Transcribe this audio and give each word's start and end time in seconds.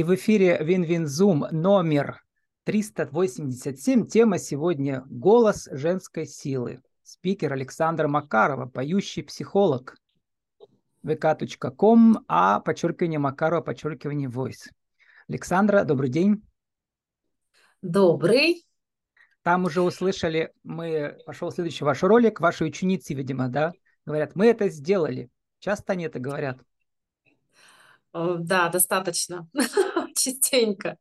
И 0.00 0.02
в 0.02 0.14
эфире 0.14 0.56
WinWinZoom 0.62 1.44
номер 1.50 2.22
387. 2.64 4.06
Тема 4.06 4.38
сегодня 4.38 5.04
«Голос 5.10 5.68
женской 5.70 6.24
силы». 6.24 6.80
Спикер 7.02 7.52
Александра 7.52 8.08
Макарова, 8.08 8.64
поющий 8.64 9.22
психолог. 9.22 9.98
vk.com, 11.04 12.24
a 12.28 12.60
подчеркивание 12.60 13.18
makarova, 13.18 13.60
подчеркивание 13.60 14.30
voice. 14.30 14.70
Александра, 15.28 15.84
добрый 15.84 16.08
день. 16.08 16.42
Добрый. 17.82 18.66
Там 19.42 19.66
уже 19.66 19.82
услышали, 19.82 20.50
мы 20.62 21.18
пошел 21.26 21.52
следующий 21.52 21.84
ваш 21.84 22.02
ролик, 22.02 22.40
ваши 22.40 22.64
ученицы, 22.64 23.12
видимо, 23.12 23.48
да, 23.50 23.74
говорят, 24.06 24.34
мы 24.34 24.46
это 24.46 24.70
сделали. 24.70 25.28
Часто 25.58 25.92
они 25.92 26.04
это 26.04 26.18
говорят. 26.18 26.58
Да, 28.12 28.68
достаточно. 28.70 29.46
Частенько. 30.20 30.98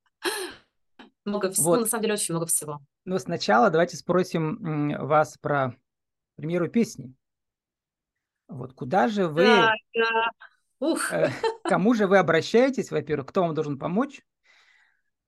Много 1.25 1.51
всего, 1.51 1.69
вот. 1.69 1.75
ну, 1.75 1.81
на 1.81 1.87
самом 1.87 2.03
деле 2.03 2.13
очень 2.13 2.33
много 2.33 2.47
всего. 2.47 2.79
Но 3.05 3.19
сначала 3.19 3.69
давайте 3.69 3.97
спросим 3.97 5.07
вас 5.07 5.37
про, 5.37 5.71
к 5.71 5.75
примеру, 6.37 6.69
песни. 6.69 7.13
Вот 8.47 8.73
куда 8.73 9.07
же 9.07 9.27
вы... 9.27 9.45
Да, 9.45 9.73
да. 9.93 10.31
Ух. 10.79 11.11
Э, 11.11 11.31
кому 11.63 11.93
же 11.93 12.07
вы 12.07 12.17
обращаетесь, 12.17 12.89
во-первых, 12.89 13.27
кто 13.27 13.41
вам 13.41 13.53
должен 13.53 13.77
помочь, 13.77 14.21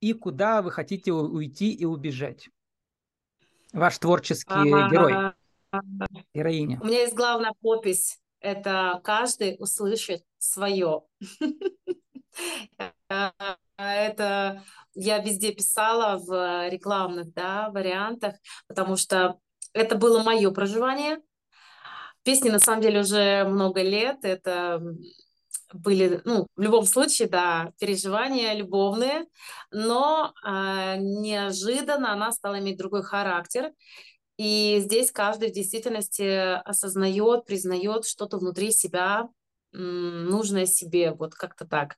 и 0.00 0.14
куда 0.14 0.62
вы 0.62 0.70
хотите 0.70 1.12
уйти 1.12 1.72
и 1.72 1.84
убежать? 1.84 2.48
Ваш 3.72 3.98
творческий 3.98 4.72
а 4.72 4.90
герой, 4.90 5.34
героиня. 6.34 6.80
У 6.80 6.86
меня 6.86 7.02
есть 7.02 7.14
главная 7.14 7.52
подпись 7.60 8.22
это 8.42 9.00
каждый 9.04 9.56
услышит 9.58 10.24
свое. 10.38 11.04
Это 13.76 14.62
я 14.94 15.18
везде 15.18 15.52
писала 15.52 16.18
в 16.18 16.68
рекламных 16.68 17.32
да, 17.32 17.70
вариантах, 17.70 18.36
потому 18.68 18.96
что 18.96 19.38
это 19.72 19.96
было 19.96 20.22
мое 20.22 20.50
проживание. 20.50 21.18
Песни 22.22 22.50
на 22.50 22.58
самом 22.58 22.82
деле 22.82 23.00
уже 23.00 23.44
много 23.44 23.82
лет. 23.82 24.24
Это 24.24 24.82
были, 25.72 26.20
ну, 26.24 26.46
в 26.54 26.60
любом 26.60 26.84
случае, 26.84 27.28
да, 27.28 27.72
переживания 27.78 28.54
любовные, 28.54 29.26
но 29.70 30.34
э, 30.44 30.96
неожиданно 30.98 32.12
она 32.12 32.30
стала 32.32 32.58
иметь 32.60 32.76
другой 32.76 33.02
характер. 33.02 33.72
И 34.36 34.78
здесь 34.80 35.12
каждый 35.12 35.50
в 35.50 35.54
действительности 35.54 36.58
осознает, 36.62 37.44
признает 37.44 38.06
что-то 38.06 38.38
внутри 38.38 38.72
себя, 38.72 39.28
нужное 39.72 40.66
себе, 40.66 41.12
вот 41.12 41.34
как-то 41.34 41.66
так. 41.66 41.96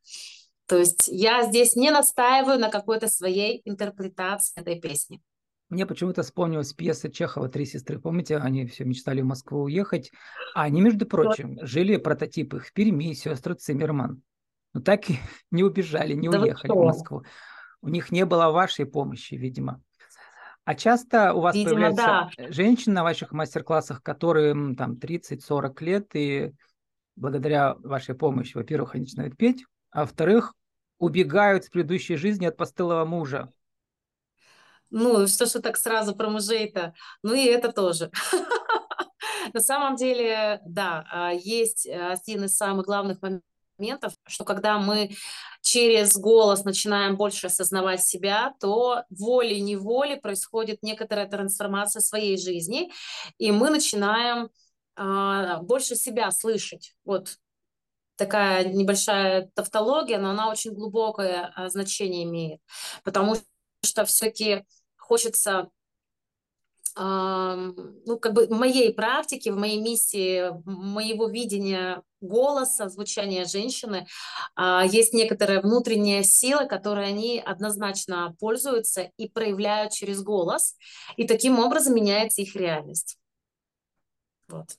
То 0.67 0.79
есть 0.79 1.09
я 1.09 1.43
здесь 1.43 1.77
не 1.77 1.91
настаиваю 1.91 2.59
на 2.59 2.71
какой-то 2.71 3.09
своей 3.09 3.61
интерпретации 3.65 4.61
этой 4.61 4.81
песни. 4.81 5.21
Мне 5.69 5.87
почему-то 5.87 6.23
вспомнилась 6.23 6.73
пьеса 6.73 7.11
Чехова 7.11 7.49
«Три 7.49 7.65
сестры». 7.65 7.99
Помните, 7.99 8.37
они 8.37 8.67
все 8.67 8.85
мечтали 8.85 9.23
в 9.23 9.27
Москву 9.27 9.63
уехать. 9.63 10.13
А 10.55 10.63
они, 10.63 10.81
между 10.81 11.07
прочим, 11.07 11.59
жили 11.63 11.97
прототипы 11.97 12.61
в 12.61 12.73
Перми, 12.73 13.13
сестры 13.13 13.55
Циммерман. 13.55 14.23
Но 14.73 14.81
так 14.81 15.11
и 15.11 15.19
не 15.51 15.65
убежали, 15.65 16.15
не 16.15 16.29
да 16.29 16.41
уехали 16.41 16.71
в 16.71 16.85
Москву. 16.85 17.25
У 17.81 17.89
них 17.89 18.13
не 18.13 18.25
было 18.25 18.51
вашей 18.51 18.87
помощи, 18.87 19.35
видимо. 19.35 19.83
А 20.65 20.75
часто 20.75 21.35
у 21.35 21.41
вас 21.41 21.55
Видимо, 21.55 21.73
появляются 21.73 22.31
да. 22.39 22.53
женщины 22.53 22.95
на 22.95 23.03
ваших 23.03 23.33
мастер-классах, 23.33 24.03
которые 24.03 24.75
там 24.77 24.95
30-40 24.95 25.85
лет, 25.85 26.11
и 26.15 26.53
благодаря 27.17 27.75
вашей 27.75 28.15
помощи, 28.15 28.57
во-первых, 28.57 28.95
они 28.95 29.03
начинают 29.03 29.37
петь, 29.37 29.65
а 29.95 30.01
во-вторых, 30.01 30.53
убегают 30.99 31.65
с 31.65 31.71
предыдущей 31.71 32.17
жизни 32.17 32.47
от 32.47 32.57
постылого 32.57 33.05
мужа. 33.05 33.51
Ну, 34.91 35.27
что 35.27 35.47
же 35.47 35.61
так 35.61 35.77
сразу 35.77 36.15
про 36.15 36.29
мужей-то? 36.29 36.95
Ну 37.23 37.33
и 37.33 37.45
это 37.45 37.73
тоже. 37.73 38.11
На 39.55 39.61
самом 39.61 39.97
деле, 39.97 40.61
да, 40.67 41.07
а, 41.11 41.33
есть 41.33 41.87
один 41.87 42.45
из 42.45 42.57
самых 42.57 42.87
главных 42.87 43.19
моментов, 43.79 44.15
что 44.27 44.45
когда 44.45 44.79
мы 44.79 45.11
через 45.63 46.17
голос 46.17 46.65
начинаем 46.65 47.17
больше 47.17 47.47
осознавать 47.47 48.05
себя, 48.05 48.55
то 48.61 49.05
волей-неволей 49.11 50.17
происходит 50.17 50.83
некоторая 50.83 51.27
трансформация 51.27 52.01
своей 52.01 52.37
жизни, 52.37 52.91
и 53.39 53.53
мы 53.53 53.71
начинаем 53.71 54.51
э, 54.97 55.63
больше 55.63 55.97
себя 55.97 56.31
слышать. 56.31 56.95
Вот 57.05 57.39
такая 58.17 58.65
небольшая 58.65 59.51
тавтология, 59.55 60.19
но 60.19 60.31
она 60.31 60.51
очень 60.51 60.73
глубокое 60.73 61.53
э, 61.57 61.69
значение 61.69 62.25
имеет, 62.25 62.61
потому 63.03 63.37
что 63.83 64.05
все-таки 64.05 64.65
хочется 64.97 65.71
ну, 66.97 68.19
как 68.21 68.35
бы 68.35 68.47
в 68.47 68.51
моей 68.53 68.95
практике, 68.95 69.51
в 69.51 69.57
моей 69.57 69.81
миссии, 69.81 70.53
моего 70.65 71.27
видения 71.27 72.03
голоса, 72.21 72.89
звучания 72.89 73.47
женщины, 73.47 74.07
а, 74.55 74.85
есть 74.85 75.13
некоторая 75.13 75.61
внутренняя 75.61 76.23
сила, 76.23 76.67
которой 76.67 77.09
они 77.09 77.43
однозначно 77.45 78.37
пользуются 78.39 79.11
и 79.17 79.29
проявляют 79.29 79.93
через 79.93 80.23
голос, 80.23 80.77
и 81.17 81.27
таким 81.27 81.59
образом 81.59 81.97
меняется 81.97 82.43
их 82.43 82.55
реальность. 82.55 83.19
Вот. 84.47 84.79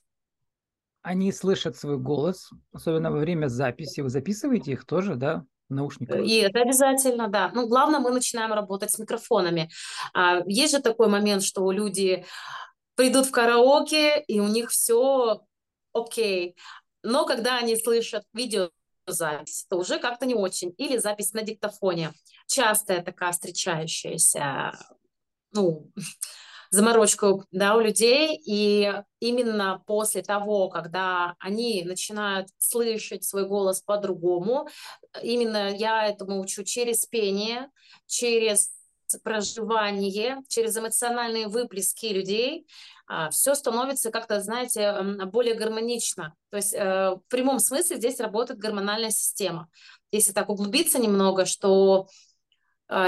Они 1.06 1.30
слышат 1.30 1.76
свой 1.76 1.98
голос, 1.98 2.50
особенно 2.72 3.12
во 3.12 3.18
время 3.18 3.46
записи. 3.46 4.00
Вы 4.00 4.08
записываете 4.08 4.72
их 4.72 4.84
тоже, 4.84 5.14
да? 5.14 5.44
наушниках. 5.68 6.24
И 6.24 6.38
это 6.38 6.60
обязательно, 6.60 7.28
да. 7.28 7.50
Ну, 7.54 7.68
главное, 7.68 8.00
мы 8.00 8.10
начинаем 8.10 8.52
работать 8.52 8.90
с 8.90 8.98
микрофонами. 8.98 9.70
А, 10.14 10.42
есть 10.46 10.72
же 10.72 10.82
такой 10.82 11.08
момент, 11.08 11.44
что 11.44 11.70
люди 11.70 12.24
придут 12.96 13.26
в 13.26 13.30
караоке, 13.30 14.20
и 14.20 14.40
у 14.40 14.48
них 14.48 14.70
все 14.70 15.42
окей. 15.92 16.56
Но 17.02 17.24
когда 17.24 17.58
они 17.58 17.76
слышат 17.76 18.24
видеозапись, 18.32 19.66
то 19.68 19.78
уже 19.78 20.00
как-то 20.00 20.26
не 20.26 20.34
очень. 20.34 20.74
Или 20.76 20.98
запись 20.98 21.32
на 21.32 21.42
диктофоне. 21.42 22.12
Частая 22.48 23.02
такая 23.02 23.30
встречающаяся 23.30 24.72
ну, 25.52 25.90
заморочку 26.76 27.44
да, 27.50 27.74
у 27.74 27.80
людей. 27.80 28.40
И 28.44 28.92
именно 29.20 29.82
после 29.86 30.22
того, 30.22 30.68
когда 30.68 31.34
они 31.40 31.82
начинают 31.84 32.48
слышать 32.58 33.24
свой 33.24 33.48
голос 33.48 33.80
по-другому, 33.80 34.68
именно 35.22 35.74
я 35.74 36.06
этому 36.06 36.40
учу 36.40 36.62
через 36.62 37.06
пение, 37.06 37.70
через 38.06 38.70
проживание, 39.22 40.42
через 40.48 40.76
эмоциональные 40.76 41.48
выплески 41.48 42.06
людей, 42.06 42.66
а, 43.06 43.30
все 43.30 43.54
становится 43.54 44.10
как-то, 44.10 44.40
знаете, 44.40 44.94
более 45.26 45.54
гармонично. 45.54 46.34
То 46.50 46.56
есть 46.56 46.74
э, 46.74 47.10
в 47.10 47.22
прямом 47.28 47.60
смысле 47.60 47.96
здесь 47.98 48.18
работает 48.18 48.58
гормональная 48.58 49.10
система. 49.10 49.68
Если 50.10 50.32
так 50.32 50.48
углубиться 50.48 50.98
немного, 50.98 51.44
что 51.44 52.08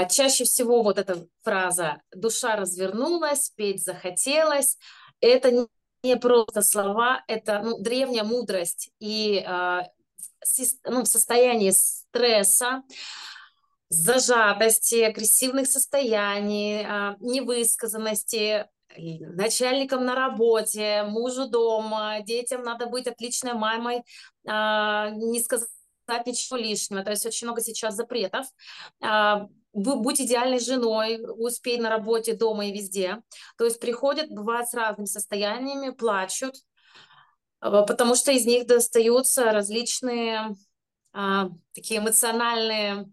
чаще 0.09 0.43
всего 0.43 0.81
вот 0.83 0.97
эта 0.97 1.25
фраза 1.43 2.01
«душа 2.13 2.55
развернулась», 2.55 3.49
«петь 3.55 3.83
захотелось»— 3.83 4.77
это 5.21 5.67
не 6.03 6.17
просто 6.17 6.61
слова, 6.61 7.23
это 7.27 7.61
ну, 7.63 7.79
древняя 7.79 8.23
мудрость. 8.23 8.91
И 8.99 9.43
э, 9.45 9.81
ну, 10.85 11.03
в 11.03 11.07
состоянии 11.07 11.71
стресса, 11.71 12.83
зажатости, 13.89 15.01
агрессивных 15.01 15.67
состояний, 15.67 16.83
э, 16.83 17.15
невысказанности, 17.19 18.67
начальникам 18.97 20.03
на 20.05 20.15
работе, 20.15 21.03
мужу 21.03 21.47
дома, 21.47 22.21
детям 22.21 22.63
надо 22.63 22.87
быть 22.87 23.05
отличной 23.05 23.53
мамой, 23.53 24.01
не 24.43 25.39
сказать 25.43 25.69
ничего 26.25 26.57
лишнего. 26.57 27.03
То 27.03 27.11
есть 27.11 27.25
очень 27.25 27.47
много 27.47 27.61
сейчас 27.61 27.95
запретов 27.95 28.47
будь 29.73 30.19
идеальной 30.21 30.59
женой, 30.59 31.23
успей 31.37 31.77
на 31.77 31.89
работе, 31.89 32.33
дома 32.33 32.67
и 32.67 32.71
везде. 32.71 33.21
То 33.57 33.65
есть 33.65 33.79
приходят, 33.79 34.29
бывают 34.29 34.67
с 34.67 34.73
разными 34.73 35.05
состояниями, 35.05 35.91
плачут, 35.91 36.55
а, 37.59 37.83
потому 37.83 38.15
что 38.15 38.31
из 38.31 38.45
них 38.45 38.65
достаются 38.65 39.51
различные 39.51 40.55
а, 41.13 41.49
такие 41.73 41.99
эмоциональные, 41.99 43.11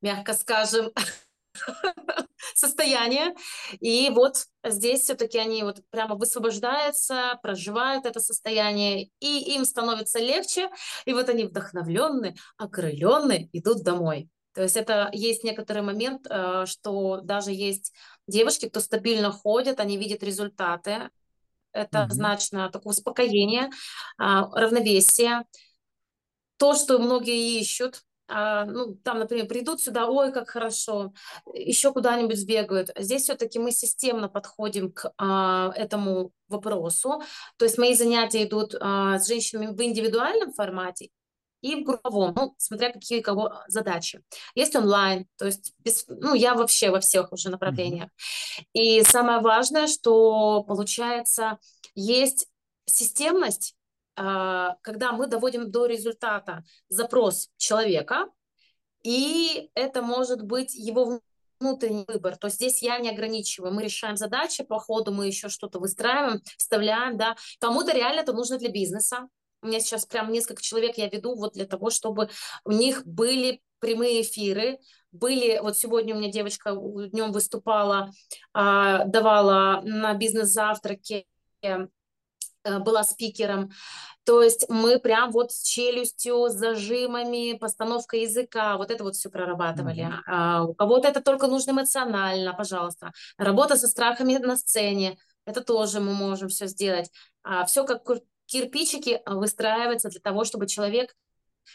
мягко 0.00 0.34
скажем, 0.34 0.92
состояния. 2.54 3.34
И 3.80 4.10
вот 4.10 4.46
здесь 4.64 5.02
все-таки 5.02 5.38
они 5.38 5.62
вот 5.62 5.80
прямо 5.90 6.14
высвобождаются, 6.14 7.38
проживают 7.42 8.06
это 8.06 8.20
состояние, 8.20 9.10
и 9.20 9.54
им 9.54 9.64
становится 9.64 10.18
легче. 10.18 10.70
И 11.04 11.12
вот 11.12 11.28
они 11.28 11.44
вдохновленные, 11.44 12.34
окрыленные 12.56 13.48
идут 13.52 13.82
домой. 13.82 14.28
То 14.56 14.62
есть 14.62 14.76
это 14.76 15.10
есть 15.12 15.44
некоторый 15.44 15.82
момент, 15.82 16.26
э, 16.30 16.64
что 16.66 17.20
даже 17.20 17.52
есть 17.52 17.92
девушки, 18.26 18.68
кто 18.70 18.80
стабильно 18.80 19.30
ходит, 19.30 19.80
они 19.80 19.98
видят 19.98 20.22
результаты. 20.22 21.10
Это 21.72 21.98
mm-hmm. 21.98 22.10
значно 22.10 22.70
такое 22.70 22.92
успокоение, 22.92 23.68
а, 24.16 24.48
равновесие. 24.58 25.44
То, 26.56 26.74
что 26.74 26.98
многие 26.98 27.60
ищут, 27.60 28.00
ну, 28.28 28.94
там, 28.96 29.18
например, 29.18 29.46
придут 29.46 29.80
сюда, 29.80 30.08
ой, 30.08 30.32
как 30.32 30.50
хорошо, 30.50 31.12
еще 31.54 31.92
куда-нибудь 31.92 32.38
сбегают. 32.38 32.90
Здесь 32.98 33.22
все-таки 33.22 33.58
мы 33.58 33.70
системно 33.70 34.28
подходим 34.28 34.92
к 34.92 35.12
а, 35.16 35.72
этому 35.76 36.32
вопросу. 36.48 37.22
То 37.56 37.64
есть 37.64 37.78
мои 37.78 37.94
занятия 37.94 38.44
идут 38.44 38.74
а, 38.80 39.18
с 39.18 39.28
женщинами 39.28 39.66
в 39.66 39.80
индивидуальном 39.80 40.52
формате 40.52 41.10
и 41.62 41.76
в 41.76 41.84
групповом, 41.84 42.32
ну, 42.36 42.54
смотря 42.58 42.92
какие 42.92 43.20
кого 43.20 43.52
задачи. 43.68 44.22
Есть 44.54 44.76
онлайн, 44.76 45.26
то 45.36 45.46
есть, 45.46 45.74
без, 45.78 46.04
ну, 46.08 46.34
я 46.34 46.54
вообще 46.54 46.90
во 46.90 47.00
всех 47.00 47.32
уже 47.32 47.48
направлениях. 47.48 48.10
И 48.72 49.02
самое 49.02 49.40
важное, 49.40 49.86
что 49.86 50.62
получается, 50.64 51.58
есть 51.94 52.48
системность 52.86 53.74
а, 53.74 53.75
когда 54.16 55.12
мы 55.12 55.26
доводим 55.26 55.70
до 55.70 55.86
результата 55.86 56.64
запрос 56.88 57.50
человека, 57.58 58.26
и 59.02 59.70
это 59.74 60.02
может 60.02 60.42
быть 60.42 60.74
его 60.74 61.20
внутренний 61.60 62.04
выбор. 62.08 62.36
То 62.36 62.48
есть 62.48 62.56
здесь 62.56 62.82
я 62.82 62.98
не 62.98 63.10
ограничиваю. 63.10 63.72
Мы 63.72 63.84
решаем 63.84 64.16
задачи, 64.16 64.64
по 64.64 64.78
ходу 64.78 65.12
мы 65.12 65.26
еще 65.26 65.48
что-то 65.48 65.78
выстраиваем, 65.78 66.42
вставляем, 66.58 67.16
да. 67.16 67.36
Кому-то 67.60 67.92
реально 67.92 68.20
это 68.20 68.32
нужно 68.32 68.58
для 68.58 68.70
бизнеса. 68.70 69.28
У 69.62 69.68
меня 69.68 69.80
сейчас 69.80 70.06
прям 70.06 70.30
несколько 70.30 70.62
человек 70.62 70.98
я 70.98 71.08
веду 71.08 71.34
вот 71.34 71.54
для 71.54 71.66
того, 71.66 71.90
чтобы 71.90 72.30
у 72.64 72.72
них 72.72 73.06
были 73.06 73.62
прямые 73.78 74.22
эфиры, 74.22 74.78
были, 75.12 75.58
вот 75.60 75.76
сегодня 75.76 76.14
у 76.14 76.18
меня 76.18 76.30
девочка 76.30 76.72
днем 76.74 77.32
выступала, 77.32 78.10
а, 78.52 79.04
давала 79.04 79.80
на 79.82 80.14
бизнес-завтраке 80.14 81.26
была 82.80 83.04
спикером. 83.04 83.70
То 84.24 84.42
есть 84.42 84.68
мы 84.68 84.98
прям 84.98 85.30
вот 85.30 85.52
с 85.52 85.62
челюстью, 85.62 86.48
с 86.48 86.54
зажимами, 86.54 87.56
постановкой 87.56 88.22
языка, 88.22 88.76
вот 88.76 88.90
это 88.90 89.04
вот 89.04 89.14
все 89.14 89.30
прорабатывали. 89.30 90.04
Mm-hmm. 90.04 90.22
А, 90.26 90.64
у 90.64 90.74
кого-то 90.74 91.06
это 91.06 91.20
только 91.20 91.46
нужно 91.46 91.70
эмоционально, 91.70 92.52
пожалуйста. 92.52 93.12
Работа 93.38 93.76
со 93.76 93.86
страхами 93.86 94.36
на 94.38 94.56
сцене, 94.56 95.16
это 95.44 95.60
тоже 95.60 96.00
мы 96.00 96.12
можем 96.12 96.48
все 96.48 96.66
сделать. 96.66 97.08
А, 97.44 97.64
все 97.66 97.84
как 97.84 98.02
кирпичики 98.46 99.22
выстраивается 99.26 100.08
для 100.08 100.20
того, 100.20 100.44
чтобы 100.44 100.66
человек 100.66 101.14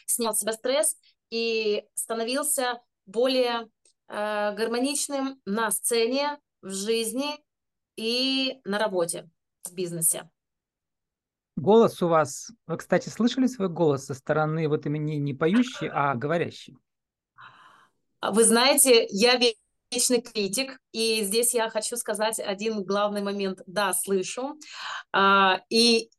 снял 0.06 0.36
с 0.36 0.40
себя 0.40 0.52
стресс 0.52 0.98
и 1.30 1.86
становился 1.94 2.82
более 3.06 3.70
э, 4.08 4.54
гармоничным 4.56 5.42
на 5.46 5.72
сцене, 5.72 6.38
в 6.62 6.72
жизни 6.72 7.40
и 7.96 8.60
на 8.64 8.78
работе, 8.78 9.30
в 9.64 9.74
бизнесе. 9.74 10.30
Голос 11.62 12.02
у 12.02 12.08
вас... 12.08 12.50
Вы, 12.66 12.78
кстати, 12.78 13.10
слышали 13.10 13.46
свой 13.46 13.70
голос 13.70 14.06
со 14.06 14.16
стороны 14.16 14.68
вот 14.68 14.88
именно 14.88 15.16
не 15.20 15.36
поющий, 15.36 15.88
а 15.94 16.16
говорящий? 16.16 16.76
А 18.20 18.32
вы 18.32 18.46
знаете, 18.46 19.06
я 19.12 19.38
вечный 19.38 20.24
критик, 20.24 20.80
и 20.92 21.22
здесь 21.22 21.54
я 21.54 21.70
хочу 21.70 21.98
сказать 21.98 22.40
один 22.40 22.84
главный 22.84 23.22
момент. 23.22 23.62
Да, 23.68 23.94
слышу. 23.94 24.58
А, 25.14 25.62
и 25.70 26.10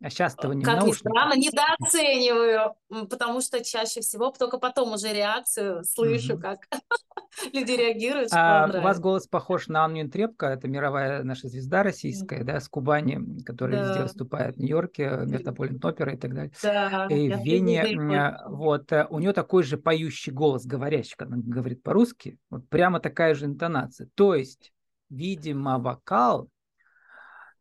а 0.00 0.10
сейчас 0.10 0.34
этого 0.34 0.52
не 0.52 0.64
Как 0.64 0.84
ни 0.84 0.92
странно, 0.92 1.34
недооцениваю, 1.34 2.76
потому 3.08 3.40
что 3.40 3.64
чаще 3.64 4.00
всего 4.00 4.30
только 4.30 4.58
потом 4.58 4.92
уже 4.92 5.12
реакцию 5.12 5.82
слышу, 5.84 6.34
угу. 6.34 6.42
как 6.42 6.68
люди 7.52 7.72
реагируют. 7.72 8.28
А, 8.32 8.70
у 8.72 8.80
вас 8.80 9.00
голос 9.00 9.26
похож 9.26 9.66
на 9.66 9.84
Анну 9.84 10.08
Трепко, 10.08 10.46
это 10.46 10.68
мировая 10.68 11.24
наша 11.24 11.48
звезда 11.48 11.82
российская, 11.82 12.44
да, 12.44 12.60
с 12.60 12.68
Кубани, 12.68 13.42
которая 13.42 13.82
да. 13.82 13.88
везде 13.88 14.02
выступает 14.04 14.56
в 14.56 14.60
Нью-Йорке, 14.60 15.20
Метрополитен 15.26 15.84
опера 15.84 16.14
и 16.14 16.16
так 16.16 16.32
далее. 16.32 16.52
Да, 16.62 17.06
и 17.10 17.30
в 17.30 17.40
Вене, 17.42 18.38
вот, 18.46 18.92
э, 18.92 19.06
у 19.10 19.18
нее 19.18 19.32
такой 19.32 19.64
же 19.64 19.78
поющий 19.78 20.32
голос, 20.32 20.64
говорящий, 20.64 21.16
когда 21.16 21.34
она 21.34 21.42
говорит 21.44 21.82
по-русски, 21.82 22.38
вот 22.50 22.68
прямо 22.68 23.00
такая 23.00 23.34
же 23.34 23.46
интонация. 23.46 24.08
То 24.14 24.36
есть, 24.36 24.72
видимо, 25.10 25.78
вокал 25.78 26.48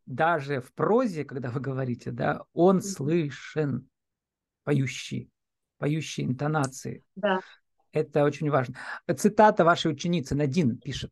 даже 0.07 0.61
в 0.61 0.73
прозе, 0.73 1.25
когда 1.25 1.49
вы 1.49 1.59
говорите, 1.59 2.11
да, 2.11 2.43
он 2.53 2.81
слышен, 2.81 3.87
поющий, 4.63 5.29
поющие 5.77 6.25
интонации. 6.25 7.03
Да. 7.15 7.41
Это 7.91 8.23
очень 8.23 8.49
важно. 8.49 8.75
Цитата 9.15 9.63
вашей 9.63 9.91
ученицы 9.91 10.33
Надин 10.33 10.77
пишет. 10.77 11.11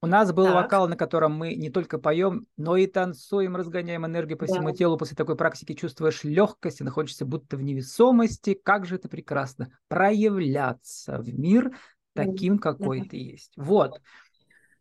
У 0.00 0.06
нас 0.06 0.32
был 0.32 0.44
так. 0.44 0.54
вокал, 0.54 0.88
на 0.88 0.96
котором 0.96 1.32
мы 1.32 1.54
не 1.54 1.70
только 1.70 1.98
поем, 1.98 2.46
но 2.56 2.76
и 2.76 2.86
танцуем, 2.86 3.56
разгоняем 3.56 4.06
энергию 4.06 4.38
по 4.38 4.46
да. 4.46 4.52
всему 4.52 4.70
телу. 4.72 4.96
После 4.96 5.16
такой 5.16 5.34
практики 5.34 5.74
чувствуешь 5.74 6.22
легкость 6.22 6.80
и 6.80 6.84
находишься 6.84 7.24
будто 7.24 7.56
в 7.56 7.62
невесомости. 7.62 8.54
Как 8.54 8.86
же 8.86 8.96
это 8.96 9.08
прекрасно. 9.08 9.72
Проявляться 9.88 11.18
в 11.18 11.36
мир 11.36 11.76
таким, 12.14 12.58
какой 12.58 13.00
да. 13.00 13.06
ты 13.10 13.16
есть. 13.16 13.52
Вот 13.56 14.00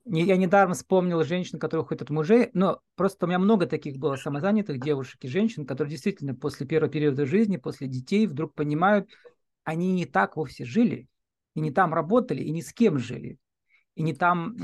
я 0.09 0.37
недаром 0.37 0.73
вспомнил 0.73 1.23
женщин, 1.23 1.59
которые 1.59 1.83
уходят 1.83 2.03
от 2.03 2.09
мужей, 2.09 2.49
но 2.53 2.79
просто 2.95 3.25
у 3.25 3.29
меня 3.29 3.39
много 3.39 3.65
таких 3.65 3.97
было 3.97 4.15
самозанятых 4.15 4.79
девушек 4.79 5.23
и 5.23 5.27
женщин, 5.27 5.65
которые 5.65 5.91
действительно 5.91 6.33
после 6.33 6.65
первого 6.65 6.91
периода 6.91 7.25
жизни, 7.25 7.57
после 7.57 7.87
детей 7.87 8.27
вдруг 8.27 8.53
понимают, 8.53 9.09
они 9.63 9.91
не 9.91 10.05
так 10.05 10.37
вовсе 10.37 10.63
жили, 10.65 11.07
и 11.55 11.59
не 11.59 11.71
там 11.71 11.93
работали, 11.93 12.41
и 12.41 12.51
ни 12.51 12.61
с 12.61 12.71
кем 12.71 12.97
жили, 12.99 13.37
и 13.95 14.03
не 14.03 14.13
там, 14.13 14.55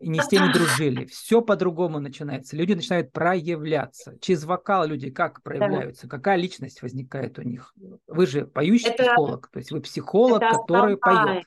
и 0.00 0.08
не 0.08 0.20
с 0.20 0.26
теми 0.26 0.52
дружили. 0.52 1.06
Все 1.06 1.40
по-другому 1.40 2.00
начинается. 2.00 2.56
Люди 2.56 2.74
начинают 2.74 3.12
проявляться. 3.12 4.18
Через 4.20 4.44
вокал 4.44 4.86
люди 4.86 5.10
как 5.10 5.42
проявляются? 5.42 6.08
Какая 6.08 6.36
личность 6.36 6.82
возникает 6.82 7.38
у 7.38 7.42
них? 7.42 7.72
Вы 8.08 8.26
же 8.26 8.46
поющий 8.46 8.90
это, 8.90 9.04
психолог, 9.04 9.48
то 9.50 9.58
есть 9.60 9.70
вы 9.70 9.80
психолог, 9.80 10.42
это 10.42 10.56
который 10.56 10.96
поет. 10.96 11.44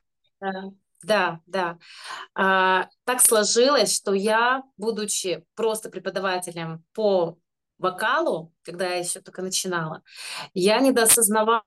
Да, 1.06 1.40
да. 1.46 1.78
А, 2.34 2.90
так 3.04 3.22
сложилось, 3.22 3.96
что 3.96 4.14
я, 4.14 4.64
будучи 4.76 5.46
просто 5.56 5.90
преподавателем 5.90 6.84
по 6.94 7.38
вокалу, 7.78 8.52
когда 8.64 8.88
я 8.88 8.96
еще 8.96 9.22
только 9.22 9.44
начинала, 9.44 10.02
я 10.56 10.80
недоосознавала, 10.80 11.64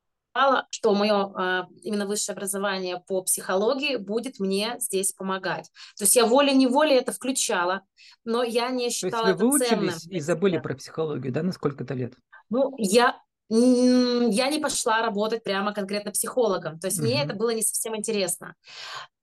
что 0.71 0.93
мое 0.93 1.33
а, 1.37 1.69
именно 1.83 2.07
высшее 2.07 2.35
образование 2.35 3.01
по 3.07 3.23
психологии 3.23 3.95
будет 3.95 4.41
мне 4.41 4.75
здесь 4.81 5.13
помогать. 5.13 5.71
То 5.97 6.03
есть 6.03 6.17
я 6.17 6.27
волей-неволей 6.27 6.97
это 6.97 7.13
включала, 7.13 7.83
но 8.25 8.43
я 8.43 8.71
не 8.71 8.91
считала 8.91 9.23
То 9.23 9.29
есть 9.29 9.41
вы 9.41 9.51
выучились 9.51 10.07
и 10.09 10.19
забыли 10.19 10.59
про 10.59 10.75
психологию, 10.75 11.33
да, 11.33 11.45
на 11.45 11.53
сколько-то 11.53 11.95
лет? 11.95 12.15
Ну, 12.51 12.75
я 12.77 13.21
я 13.51 14.51
не 14.51 14.59
пошла 14.59 15.01
работать 15.01 15.43
прямо 15.43 15.73
конкретно 15.73 16.11
психологом. 16.11 16.79
То 16.79 16.89
есть 16.89 16.99
угу. 16.99 17.07
мне 17.07 17.23
это 17.23 17.35
было 17.35 17.51
не 17.51 17.63
совсем 17.63 17.97
интересно. 17.97 18.55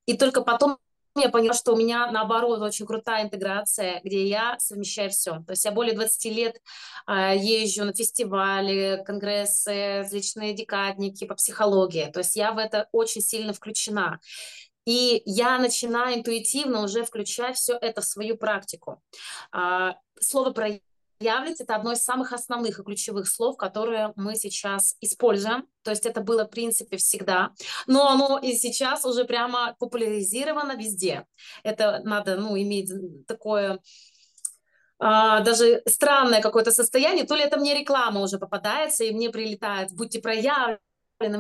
И 0.06 0.18
только 0.18 0.42
потом 0.42 0.78
я 1.18 1.30
поняла, 1.30 1.54
что 1.54 1.74
у 1.74 1.78
меня, 1.78 2.12
наоборот, 2.12 2.60
очень 2.62 2.86
крутая 2.86 3.24
интеграция, 3.24 4.02
где 4.04 4.28
я 4.28 4.58
совмещаю 4.60 5.10
все. 5.10 5.44
То 5.48 5.52
есть 5.52 5.64
я 5.64 5.72
более 5.72 5.96
20 5.96 6.26
лет 6.26 6.62
э, 7.08 7.38
езжу 7.38 7.86
на 7.86 7.94
фестивали, 7.94 9.02
конгрессы, 9.06 10.00
различные 10.00 10.54
декадники 10.54 11.26
по 11.26 11.36
психологии. 11.36 12.12
То 12.12 12.20
есть 12.20 12.36
я 12.36 12.52
в 12.52 12.58
это 12.58 12.90
очень 12.92 13.22
сильно 13.22 13.54
включена. 13.54 14.20
И 14.86 15.22
я 15.26 15.58
начинаю 15.58 16.18
интуитивно 16.18 16.84
уже 16.84 17.06
включать 17.06 17.56
все 17.56 17.78
это 17.80 18.02
в 18.02 18.06
свою 18.06 18.36
практику. 18.38 19.02
Э, 19.56 19.94
слово 20.20 20.52
про 20.52 20.80
Является 21.20 21.64
это 21.64 21.76
одно 21.76 21.94
из 21.94 22.04
самых 22.04 22.34
основных 22.34 22.80
и 22.80 22.84
ключевых 22.84 23.28
слов, 23.28 23.58
которые 23.58 24.12
мы 24.16 24.36
сейчас 24.36 24.96
используем. 25.00 25.68
То 25.84 25.92
есть 25.92 26.06
это 26.06 26.22
было, 26.22 26.46
в 26.46 26.50
принципе, 26.50 26.98
всегда. 26.98 27.52
Но 27.88 28.10
оно 28.10 28.40
и 28.40 28.54
сейчас 28.54 29.06
уже 29.06 29.24
прямо 29.26 29.76
популяризировано 29.80 30.76
везде. 30.76 31.26
Это 31.64 32.02
надо 32.04 32.36
ну, 32.36 32.58
иметь 32.58 32.92
такое 33.28 33.80
а, 34.98 35.42
даже 35.42 35.82
странное 35.88 36.42
какое-то 36.42 36.72
состояние. 36.72 37.26
То 37.26 37.36
ли 37.36 37.44
это 37.44 37.58
мне 37.58 37.78
реклама 37.78 38.22
уже 38.22 38.38
попадается, 38.38 39.04
и 39.04 39.14
мне 39.14 39.30
прилетает, 39.30 39.92
будьте 39.92 40.20
проявленным, 40.20 40.80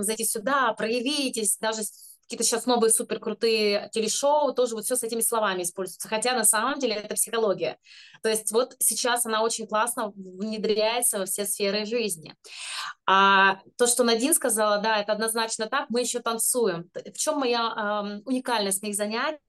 зайти 0.01 0.25
сюда, 0.25 0.74
проявитесь. 0.74 1.58
Даже 1.58 1.82
какие-то 2.25 2.44
сейчас 2.44 2.65
новые 2.65 2.91
супер 2.91 3.20
крутые 3.20 3.89
телешоу, 3.94 4.53
тоже 4.53 4.75
вот 4.75 4.86
все 4.86 4.96
с 4.96 5.03
этими 5.03 5.22
словами 5.22 5.62
используется. 5.63 6.10
Хотя 6.10 6.34
на 6.34 6.44
самом 6.44 6.79
деле 6.79 6.96
это 6.96 7.15
психология. 7.15 7.77
То 8.24 8.29
есть 8.29 8.51
вот 8.51 8.75
сейчас 8.79 9.25
она 9.25 9.44
очень 9.44 9.67
классно 9.67 10.12
внедряется 10.15 11.20
во 11.20 11.25
все 11.25 11.46
сферы 11.46 11.86
жизни. 11.86 12.36
А 13.05 13.60
то, 13.77 13.86
что 13.86 14.03
Надин 14.03 14.34
сказала, 14.34 14.79
да, 14.79 15.00
это 15.00 15.12
однозначно 15.12 15.67
так, 15.67 15.89
мы 15.89 16.01
еще 16.01 16.20
танцуем. 16.20 16.89
В 16.94 17.17
чем 17.17 17.39
моя 17.39 17.62
э, 17.62 18.22
уникальность 18.25 18.82
моих 18.82 18.96
занятий? 18.96 19.39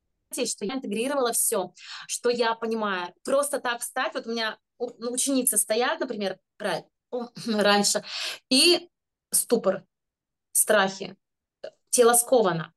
что 0.44 0.64
я 0.64 0.74
интегрировала 0.74 1.32
все, 1.32 1.72
что 2.08 2.30
я 2.30 2.54
понимаю. 2.54 3.14
Просто 3.24 3.60
так 3.60 3.80
встать, 3.80 4.12
вот 4.12 4.26
у 4.26 4.32
меня 4.32 4.58
ну, 4.78 5.12
ученицы 5.12 5.56
стоят, 5.56 6.00
например, 6.00 6.38
раньше, 7.46 8.04
и 8.50 8.90
ступор, 9.30 9.84
страхи, 10.52 11.16
тело 11.90 12.14
сковано. 12.14 12.72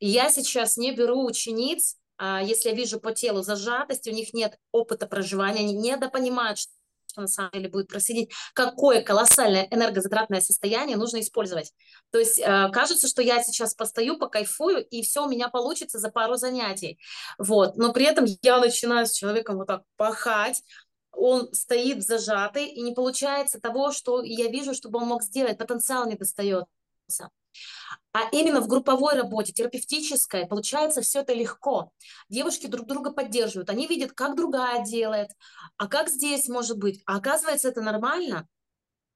Я 0.00 0.30
сейчас 0.30 0.76
не 0.76 0.92
беру 0.92 1.24
учениц, 1.24 1.96
а, 2.16 2.42
если 2.42 2.70
я 2.70 2.74
вижу 2.74 3.00
по 3.00 3.12
телу 3.12 3.42
зажатость, 3.42 4.06
у 4.06 4.10
них 4.10 4.34
нет 4.34 4.58
опыта 4.72 5.06
проживания, 5.06 5.60
они 5.60 5.72
недопонимают, 5.72 6.58
что 6.58 6.72
на 7.16 7.28
самом 7.28 7.52
деле 7.52 7.68
будет 7.68 7.88
происходить, 7.88 8.32
какое 8.54 9.00
колоссальное 9.02 9.68
энергозатратное 9.70 10.40
состояние 10.40 10.96
нужно 10.96 11.20
использовать. 11.20 11.72
То 12.10 12.18
есть 12.18 12.40
э, 12.40 12.70
кажется, 12.72 13.08
что 13.08 13.22
я 13.22 13.42
сейчас 13.42 13.74
постою, 13.74 14.18
покайфую, 14.18 14.84
и 14.84 15.02
все 15.02 15.24
у 15.24 15.28
меня 15.28 15.48
получится 15.48 15.98
за 15.98 16.10
пару 16.10 16.36
занятий. 16.36 16.98
Вот. 17.38 17.76
Но 17.76 17.92
при 17.92 18.06
этом 18.06 18.26
я 18.42 18.58
начинаю 18.58 19.06
с 19.06 19.12
человеком 19.12 19.58
вот 19.58 19.68
так 19.68 19.82
пахать, 19.96 20.62
он 21.12 21.52
стоит 21.52 22.04
зажатый, 22.04 22.66
и 22.66 22.82
не 22.82 22.92
получается 22.92 23.60
того, 23.60 23.92
что 23.92 24.22
я 24.22 24.48
вижу, 24.48 24.74
чтобы 24.74 24.98
он 24.98 25.06
мог 25.06 25.22
сделать, 25.22 25.58
потенциал 25.58 26.06
не 26.08 26.16
достается. 26.16 26.66
А 28.12 28.28
именно 28.30 28.60
в 28.60 28.68
групповой 28.68 29.14
работе, 29.14 29.52
терапевтической, 29.52 30.46
получается 30.46 31.00
все 31.00 31.20
это 31.20 31.32
легко. 31.32 31.90
Девушки 32.28 32.66
друг 32.66 32.86
друга 32.86 33.10
поддерживают. 33.12 33.70
Они 33.70 33.86
видят, 33.86 34.12
как 34.12 34.36
другая 34.36 34.84
делает, 34.84 35.30
а 35.76 35.88
как 35.88 36.08
здесь 36.08 36.48
может 36.48 36.78
быть. 36.78 37.02
А 37.06 37.16
оказывается, 37.16 37.68
это 37.68 37.80
нормально. 37.80 38.46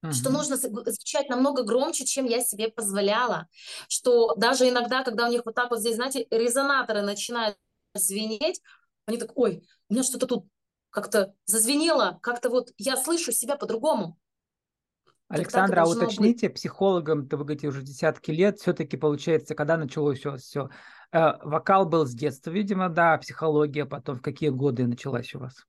Uh-huh. 0.05 0.13
Что 0.13 0.31
нужно 0.31 0.57
звучать 0.57 1.29
намного 1.29 1.63
громче, 1.63 2.05
чем 2.05 2.25
я 2.25 2.41
себе 2.41 2.69
позволяла. 2.69 3.49
Что 3.89 4.35
даже 4.35 4.69
иногда, 4.69 5.03
когда 5.03 5.27
у 5.27 5.31
них 5.31 5.43
вот 5.45 5.55
так 5.55 5.71
вот 5.71 5.81
здесь, 5.81 5.97
знаете, 5.97 6.27
резонаторы 6.31 7.03
начинают 7.03 7.57
звенеть, 7.95 8.61
они 9.07 9.17
так, 9.17 9.37
ой, 9.37 9.65
у 9.89 9.95
меня 9.95 10.03
что-то 10.03 10.27
тут 10.27 10.47
как-то 10.91 11.35
зазвенело, 11.47 12.19
как-то 12.23 12.51
вот 12.51 12.71
я 12.79 12.97
слышу 12.97 13.33
себя 13.33 13.57
по-другому. 13.57 14.19
Александра, 15.29 15.83
а 15.83 15.89
уточните, 15.89 16.49
быть. 16.49 16.57
психологом, 16.57 17.29
ты 17.29 17.37
вы 17.37 17.45
говорите, 17.45 17.69
уже 17.69 17.83
десятки 17.83 18.31
лет, 18.31 18.59
все-таки 18.59 18.97
получается, 18.97 19.55
когда 19.55 19.77
началось 19.77 20.19
все, 20.19 20.37
все. 20.37 20.71
Э, 21.13 21.33
вокал 21.43 21.87
был 21.87 22.07
с 22.07 22.15
детства, 22.15 22.51
видимо, 22.51 22.89
да, 22.89 23.19
психология 23.19 23.85
потом, 23.85 24.17
в 24.17 24.23
какие 24.23 24.49
годы 24.49 24.87
началась 24.87 25.35
у 25.35 25.41
вас? 25.41 25.67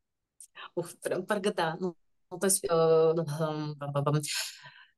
Ух, 0.76 0.88
прям 1.02 1.26
про 1.26 1.40
года, 1.40 1.76
ну, 1.80 1.96
то 2.30 2.46
есть 2.46 2.64
э, 2.64 3.14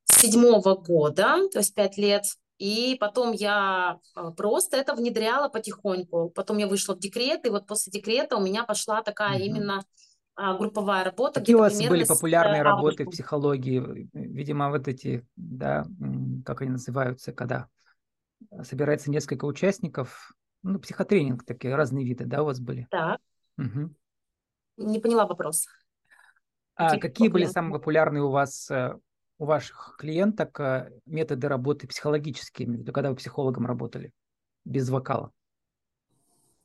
седьмого 0.04 0.76
года, 0.76 1.48
то 1.52 1.58
есть 1.58 1.74
пять 1.74 1.96
лет, 1.98 2.24
и 2.58 2.96
потом 3.00 3.32
я 3.32 3.98
э, 4.14 4.30
просто 4.36 4.76
это 4.76 4.94
внедряла 4.94 5.48
потихоньку. 5.48 6.30
Потом 6.30 6.58
я 6.58 6.68
вышла 6.68 6.94
в 6.94 7.00
декрет, 7.00 7.44
и 7.44 7.50
вот 7.50 7.66
после 7.66 7.90
декрета 7.90 8.36
у 8.36 8.40
меня 8.40 8.62
пошла 8.62 9.02
такая 9.02 9.34
угу. 9.34 9.42
именно 9.42 9.78
а, 9.78 9.82
групповая 10.36 11.04
работа. 11.04 11.40
Какие 11.40 11.56
у 11.56 11.60
вас 11.60 11.78
были 11.78 12.04
популярные 12.04 12.62
работы 12.62 13.04
в 13.04 13.10
психологии? 13.10 14.08
Видимо, 14.12 14.70
вот 14.70 14.88
эти, 14.88 15.26
да, 15.36 15.86
как 16.44 16.62
они 16.62 16.72
называются, 16.72 17.32
когда 17.32 17.68
собирается 18.62 19.10
несколько 19.10 19.44
участников, 19.44 20.32
ну, 20.62 20.78
психотренинг 20.78 21.44
такие, 21.44 21.74
разные 21.74 22.04
виды, 22.04 22.24
да, 22.24 22.42
у 22.42 22.46
вас 22.46 22.60
были? 22.60 22.86
Да. 22.90 23.18
Угу. 23.58 23.94
Не 24.78 25.00
поняла 25.00 25.26
вопрос. 25.26 25.66
А 26.74 26.90
какие, 26.90 27.00
какие 27.00 27.28
были 27.28 27.44
самые 27.44 27.74
популярные 27.74 28.22
у 28.22 28.30
вас, 28.30 28.70
э, 28.70 28.96
у 29.38 29.44
ваших 29.44 29.96
клиенток 29.98 30.58
э, 30.60 30.90
методы 31.04 31.48
работы 31.48 31.86
психологические, 31.86 32.84
когда 32.92 33.10
вы 33.10 33.16
психологом 33.16 33.66
работали, 33.66 34.12
без 34.64 34.88
вокала? 34.88 35.30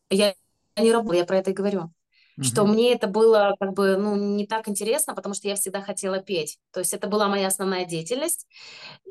Я 0.10 0.34
не 0.78 0.94
работаю, 0.94 1.20
я 1.20 1.26
про 1.26 1.38
это 1.38 1.52
и 1.52 1.54
говорю 1.54 1.92
что 2.42 2.66
мне 2.66 2.94
это 2.94 3.08
было 3.08 3.56
как 3.60 3.74
бы 3.74 3.98
ну, 3.98 4.16
не 4.16 4.46
так 4.46 4.68
интересно, 4.68 5.16
потому 5.16 5.34
что 5.34 5.48
я 5.48 5.56
всегда 5.56 5.82
хотела 5.82 6.20
петь. 6.20 6.60
То 6.72 6.82
есть 6.82 6.94
это 6.94 7.08
была 7.08 7.28
моя 7.28 7.48
основная 7.48 7.86
деятельность. 7.86 8.48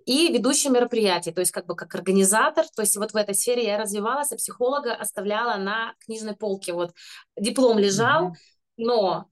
И 0.04 0.32
ведущие 0.32 0.72
мероприятий, 0.72 1.32
то 1.32 1.40
есть 1.40 1.50
как 1.50 1.66
бы 1.66 1.74
как 1.74 1.94
организатор. 1.94 2.64
То 2.74 2.82
есть 2.82 2.96
вот 2.96 3.12
в 3.12 3.16
этой 3.16 3.34
сфере 3.34 3.64
я 3.64 3.78
развивалась, 3.78 4.32
а 4.32 4.36
психолога 4.36 4.94
оставляла 4.94 5.56
на 5.56 5.94
книжной 6.04 6.36
полке. 6.36 6.72
Вот 6.72 6.92
диплом 7.36 7.78
лежал, 7.78 8.36
но 8.76 9.26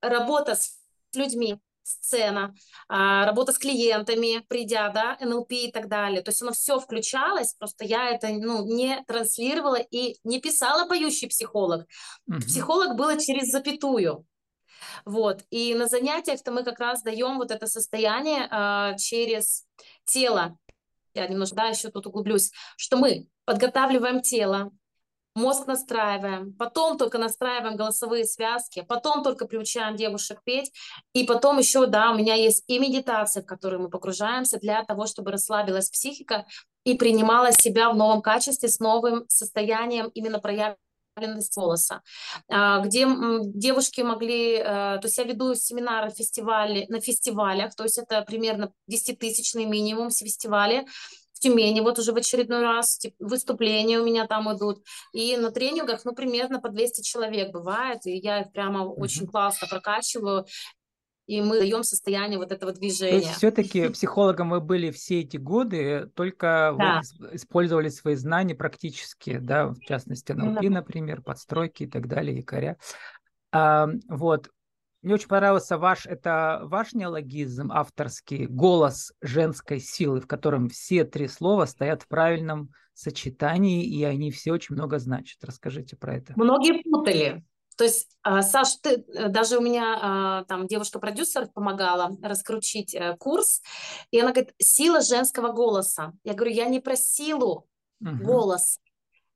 работа 0.00 0.54
с 0.54 0.78
людьми, 1.14 1.58
сцена, 1.86 2.54
а, 2.88 3.24
работа 3.26 3.52
с 3.52 3.58
клиентами, 3.58 4.44
придя, 4.48 4.88
да, 4.90 5.16
НЛП 5.20 5.52
и 5.52 5.70
так 5.70 5.88
далее. 5.88 6.22
То 6.22 6.30
есть 6.30 6.42
оно 6.42 6.52
все 6.52 6.80
включалось, 6.80 7.54
просто 7.54 7.84
я 7.84 8.10
это 8.10 8.28
ну, 8.28 8.64
не 8.64 9.02
транслировала 9.06 9.76
и 9.76 10.16
не 10.24 10.40
писала 10.40 10.88
поющий 10.88 11.28
психолог. 11.28 11.86
Mm-hmm. 12.30 12.40
Психолог 12.40 12.96
было 12.96 13.18
через 13.20 13.50
запятую. 13.50 14.26
Вот. 15.04 15.42
И 15.50 15.74
на 15.74 15.86
занятиях-то 15.86 16.52
мы 16.52 16.64
как 16.64 16.78
раз 16.80 17.02
даем 17.02 17.38
вот 17.38 17.50
это 17.50 17.66
состояние 17.66 18.48
э, 18.50 18.96
через 18.98 19.64
тело. 20.04 20.58
Я 21.14 21.26
немножко, 21.28 21.56
да, 21.56 21.68
еще 21.68 21.90
тут 21.90 22.06
углублюсь, 22.06 22.52
что 22.76 22.96
мы 22.96 23.28
подготавливаем 23.44 24.20
тело, 24.20 24.70
мозг 25.36 25.66
настраиваем, 25.66 26.52
потом 26.54 26.98
только 26.98 27.18
настраиваем 27.18 27.76
голосовые 27.76 28.24
связки, 28.24 28.84
потом 28.88 29.22
только 29.22 29.46
приучаем 29.46 29.94
девушек 29.94 30.40
петь, 30.44 30.72
и 31.12 31.24
потом 31.24 31.58
еще, 31.58 31.86
да, 31.86 32.10
у 32.10 32.16
меня 32.16 32.34
есть 32.34 32.64
и 32.66 32.78
медитация, 32.78 33.42
в 33.42 33.46
которой 33.46 33.78
мы 33.78 33.90
погружаемся 33.90 34.58
для 34.58 34.82
того, 34.84 35.06
чтобы 35.06 35.30
расслабилась 35.30 35.90
психика 35.90 36.46
и 36.84 36.96
принимала 36.96 37.52
себя 37.52 37.90
в 37.90 37.96
новом 37.96 38.22
качестве 38.22 38.68
с 38.68 38.80
новым 38.80 39.26
состоянием 39.28 40.08
именно 40.14 40.38
проявленность 40.38 41.54
голоса, 41.54 42.02
а, 42.48 42.80
где 42.80 43.06
девушки 43.42 44.00
могли, 44.02 44.56
э, 44.56 44.62
то 44.62 45.00
есть 45.02 45.18
я 45.18 45.24
веду 45.24 45.54
семинары 45.54 46.10
фестивали, 46.10 46.86
на 46.88 47.00
фестивалях, 47.00 47.74
то 47.74 47.84
есть 47.84 47.98
это 47.98 48.22
примерно 48.22 48.72
10-тысячный 48.86 49.64
минимум 49.64 50.10
фестивали, 50.10 50.86
в 51.36 51.38
Тюмени, 51.38 51.80
вот 51.80 51.98
уже 51.98 52.12
в 52.12 52.16
очередной 52.16 52.62
раз 52.62 52.96
типа, 52.96 53.14
выступления 53.20 54.00
у 54.00 54.04
меня 54.04 54.26
там 54.26 54.50
идут. 54.56 54.82
И 55.12 55.36
на 55.36 55.50
тренингах, 55.50 56.04
ну, 56.06 56.14
примерно 56.14 56.60
по 56.60 56.70
200 56.70 57.02
человек 57.02 57.52
бывает, 57.52 58.06
и 58.06 58.16
я 58.16 58.40
их 58.40 58.52
прямо 58.52 58.80
uh-huh. 58.80 58.94
очень 58.94 59.26
классно 59.26 59.66
прокачиваю, 59.68 60.46
и 61.26 61.42
мы 61.42 61.58
даем 61.58 61.82
состояние 61.82 62.38
вот 62.38 62.52
этого 62.52 62.72
движения. 62.72 63.20
То 63.20 63.26
есть 63.26 63.36
все-таки 63.36 63.88
психологом 63.88 64.48
вы 64.48 64.60
были 64.60 64.90
все 64.90 65.20
эти 65.20 65.36
годы, 65.36 66.10
только 66.14 66.74
да. 66.78 67.02
вы 67.18 67.36
использовали 67.36 67.90
свои 67.90 68.14
знания 68.14 68.54
практически, 68.54 69.36
да, 69.36 69.68
в 69.68 69.80
частности, 69.80 70.32
НЛП, 70.32 70.62
например, 70.62 71.20
подстройки 71.20 71.82
и 71.82 71.86
так 71.86 72.08
далее, 72.08 72.38
якоря. 72.38 72.78
А, 73.52 73.88
вот, 74.08 74.50
мне 75.02 75.14
очень 75.14 75.28
понравился 75.28 75.78
ваш, 75.78 76.06
это 76.06 76.60
ваш 76.64 76.92
неологизм 76.92 77.70
авторский, 77.70 78.46
голос 78.46 79.12
женской 79.20 79.78
силы, 79.78 80.20
в 80.20 80.26
котором 80.26 80.68
все 80.68 81.04
три 81.04 81.28
слова 81.28 81.66
стоят 81.66 82.02
в 82.02 82.08
правильном 82.08 82.70
сочетании, 82.94 83.84
и 83.84 84.02
они 84.04 84.30
все 84.30 84.52
очень 84.52 84.74
много 84.74 84.98
значат. 84.98 85.44
Расскажите 85.44 85.96
про 85.96 86.16
это. 86.16 86.32
Многие 86.36 86.82
путали. 86.82 87.44
То 87.76 87.84
есть, 87.84 88.16
а, 88.22 88.42
Саш, 88.42 88.76
ты, 88.76 89.04
э, 89.14 89.28
даже 89.28 89.58
у 89.58 89.60
меня 89.60 89.98
а, 90.00 90.44
там 90.44 90.66
девушка-продюсер 90.66 91.48
помогала 91.48 92.16
раскрутить 92.22 92.94
э, 92.94 93.16
курс, 93.18 93.60
и 94.10 94.18
она 94.18 94.32
говорит, 94.32 94.54
сила 94.58 95.02
женского 95.02 95.52
голоса. 95.52 96.14
Я 96.24 96.32
говорю, 96.32 96.54
я 96.54 96.66
не 96.66 96.80
про 96.80 96.96
силу 96.96 97.68
угу. 98.00 98.24
голоса, 98.24 98.80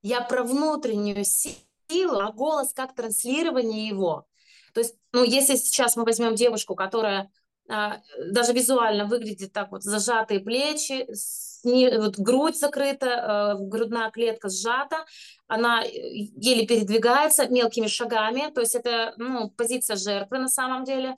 я 0.03 0.23
про 0.23 0.43
внутреннюю 0.43 1.23
силу, 1.25 2.19
а 2.19 2.33
голос 2.33 2.73
как 2.73 2.95
транслирование 2.95 3.87
его. 3.87 4.27
То 4.73 4.81
есть, 4.81 4.97
ну, 5.13 5.25
если 5.25 5.57
сейчас 5.57 5.97
мы 5.97 6.05
возьмем 6.05 6.35
девушку, 6.35 6.75
которая 6.75 7.31
а, 7.69 8.01
даже 8.33 8.53
визуально 8.53 9.05
выглядит 9.07 9.53
так 9.53 9.71
вот, 9.71 9.85
зажатые 9.85 10.41
плечи, 10.41 11.07
сни, 11.13 11.89
вот 11.97 12.19
грудь 12.19 12.59
закрыта, 12.59 13.53
а, 13.53 13.55
грудная 13.55 14.11
клетка 14.11 14.49
сжата, 14.49 15.05
она 15.47 15.85
э, 15.85 15.89
еле 15.89 16.67
передвигается 16.67 17.49
мелкими 17.49 17.87
шагами, 17.87 18.53
то 18.53 18.61
есть 18.61 18.75
это, 18.75 19.15
ну, 19.19 19.51
позиция 19.51 19.97
жертвы 19.97 20.39
на 20.39 20.49
самом 20.49 20.85
деле 20.85 21.15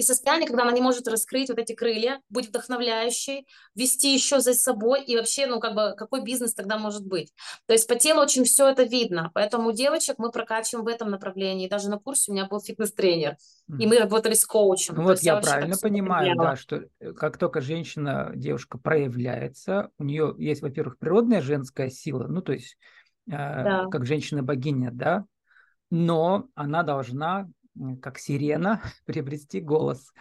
и 0.00 0.02
состояние, 0.02 0.48
когда 0.48 0.62
она 0.62 0.72
не 0.72 0.80
может 0.80 1.06
раскрыть 1.08 1.50
вот 1.50 1.58
эти 1.58 1.74
крылья, 1.74 2.22
быть 2.30 2.48
вдохновляющей, 2.48 3.46
вести 3.74 4.14
еще 4.14 4.40
за 4.40 4.54
собой, 4.54 5.04
и 5.04 5.14
вообще, 5.14 5.46
ну, 5.46 5.60
как 5.60 5.74
бы, 5.74 5.94
какой 5.94 6.22
бизнес 6.22 6.54
тогда 6.54 6.78
может 6.78 7.06
быть? 7.06 7.34
То 7.66 7.74
есть 7.74 7.86
по 7.86 7.96
телу 7.96 8.22
очень 8.22 8.44
все 8.44 8.70
это 8.70 8.84
видно, 8.84 9.30
поэтому 9.34 9.68
у 9.68 9.72
девочек 9.72 10.14
мы 10.16 10.30
прокачиваем 10.30 10.86
в 10.86 10.88
этом 10.88 11.10
направлении, 11.10 11.68
даже 11.68 11.90
на 11.90 11.98
курсе 11.98 12.30
у 12.30 12.34
меня 12.34 12.46
был 12.46 12.62
фитнес-тренер, 12.62 13.36
и 13.78 13.86
мы 13.86 13.98
работали 13.98 14.32
с 14.32 14.46
коучем. 14.46 14.94
Ну, 14.94 15.02
вот 15.02 15.20
я, 15.20 15.34
я 15.34 15.40
правильно 15.42 15.76
понимаю, 15.76 16.34
да, 16.34 16.56
что 16.56 16.84
э, 16.98 17.12
как 17.12 17.36
только 17.36 17.60
женщина, 17.60 18.32
девушка 18.34 18.78
проявляется, 18.78 19.90
у 19.98 20.04
нее 20.04 20.34
есть, 20.38 20.62
во-первых, 20.62 20.96
природная 20.96 21.42
женская 21.42 21.90
сила, 21.90 22.26
ну, 22.26 22.40
то 22.40 22.54
есть 22.54 22.78
э, 23.26 23.32
да. 23.32 23.86
как 23.90 24.06
женщина-богиня, 24.06 24.92
да, 24.92 25.26
но 25.90 26.46
она 26.54 26.84
должна 26.84 27.50
как 28.02 28.18
сирена, 28.18 28.82
приобрести 29.06 29.60
голос. 29.60 30.12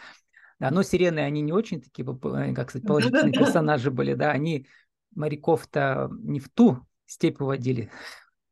Да, 0.59 0.71
но 0.71 0.83
сирены, 0.83 1.19
они 1.19 1.41
не 1.41 1.53
очень 1.53 1.81
такие, 1.81 2.05
э, 2.05 2.53
как 2.53 2.69
сказать, 2.69 2.87
положительные 2.87 3.31
персонажи 3.31 3.91
были, 3.91 4.13
да, 4.13 4.31
они 4.31 4.67
моряков-то 5.15 6.09
не 6.11 6.39
в 6.39 6.49
ту 6.49 6.85
степь 7.05 7.41
уводили, 7.41 7.89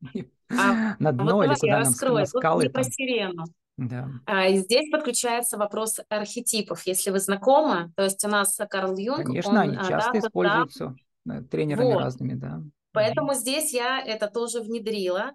а, 0.50 0.96
на 0.98 1.12
дно 1.12 1.36
вот 1.36 1.44
или 1.44 1.54
куда 1.54 1.80
нам 1.80 2.14
на 2.14 2.26
скалы. 2.26 2.64
Не 2.64 2.70
про 2.70 2.82
сирену. 2.82 3.44
Да. 3.76 4.10
А, 4.26 4.50
здесь 4.50 4.90
подключается 4.90 5.56
вопрос 5.56 6.00
архетипов. 6.08 6.82
Если 6.84 7.10
вы 7.10 7.20
знакомы, 7.20 7.92
то 7.94 8.02
есть 8.02 8.24
у 8.24 8.28
нас 8.28 8.58
Карл 8.68 8.96
Юнг... 8.96 9.26
Конечно, 9.26 9.52
он, 9.52 9.58
они 9.58 9.76
а, 9.76 9.84
часто 9.84 10.12
да, 10.14 10.18
используются 10.18 10.96
да, 11.24 11.42
тренерами 11.42 11.92
вот. 11.92 12.00
разными, 12.00 12.34
да. 12.34 12.60
Поэтому 12.92 13.34
здесь 13.34 13.72
я 13.72 14.00
это 14.00 14.26
тоже 14.26 14.60
внедрила. 14.60 15.32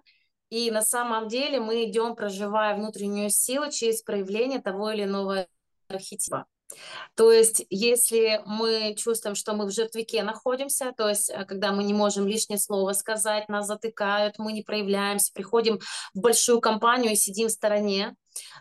И 0.50 0.70
на 0.70 0.82
самом 0.82 1.28
деле 1.28 1.60
мы 1.60 1.84
идем, 1.84 2.14
проживая 2.14 2.76
внутреннюю 2.76 3.30
силу 3.30 3.70
через 3.70 4.02
проявление 4.02 4.60
того 4.60 4.90
или 4.90 5.04
иного 5.04 5.46
архетипа. 5.88 6.46
То 7.14 7.30
есть, 7.30 7.64
если 7.70 8.40
мы 8.46 8.94
чувствуем, 8.96 9.34
что 9.34 9.54
мы 9.54 9.66
в 9.66 9.70
жертвике 9.70 10.22
находимся, 10.22 10.92
то 10.96 11.08
есть, 11.08 11.30
э, 11.30 11.44
когда 11.44 11.72
мы 11.72 11.84
не 11.84 11.94
можем 11.94 12.26
лишнее 12.26 12.58
слово 12.58 12.92
сказать, 12.92 13.48
нас 13.48 13.66
затыкают, 13.66 14.38
мы 14.38 14.52
не 14.52 14.62
проявляемся, 14.62 15.32
приходим 15.32 15.78
в 16.14 16.20
большую 16.20 16.60
компанию 16.60 17.12
и 17.12 17.16
сидим 17.16 17.48
в 17.48 17.52
стороне, 17.52 18.16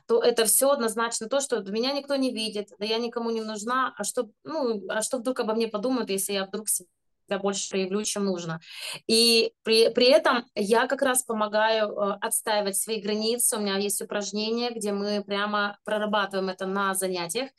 то 0.05 0.21
это 0.21 0.45
все 0.45 0.71
однозначно 0.71 1.27
то, 1.27 1.39
что 1.39 1.61
меня 1.61 1.93
никто 1.93 2.15
не 2.15 2.31
видит, 2.31 2.69
да 2.77 2.85
я 2.85 2.97
никому 2.97 3.31
не 3.31 3.41
нужна, 3.41 3.93
а 3.97 4.03
что, 4.03 4.29
ну, 4.43 4.83
а 4.89 5.01
что 5.01 5.17
вдруг 5.17 5.39
обо 5.39 5.55
мне 5.55 5.67
подумают, 5.67 6.09
если 6.09 6.33
я 6.33 6.45
вдруг 6.45 6.69
себя 6.69 6.89
больше 7.39 7.69
проявлю, 7.69 8.03
чем 8.03 8.25
нужно. 8.25 8.59
И 9.07 9.53
при, 9.63 9.89
при 9.89 10.07
этом 10.07 10.45
я 10.55 10.87
как 10.87 11.01
раз 11.01 11.23
помогаю 11.23 11.89
э, 11.89 12.17
отстаивать 12.21 12.77
свои 12.77 13.01
границы. 13.01 13.57
У 13.57 13.59
меня 13.59 13.77
есть 13.77 14.01
упражнения, 14.01 14.71
где 14.71 14.91
мы 14.91 15.23
прямо 15.23 15.77
прорабатываем 15.83 16.49
это 16.49 16.65
на 16.65 16.93
занятиях. 16.93 17.49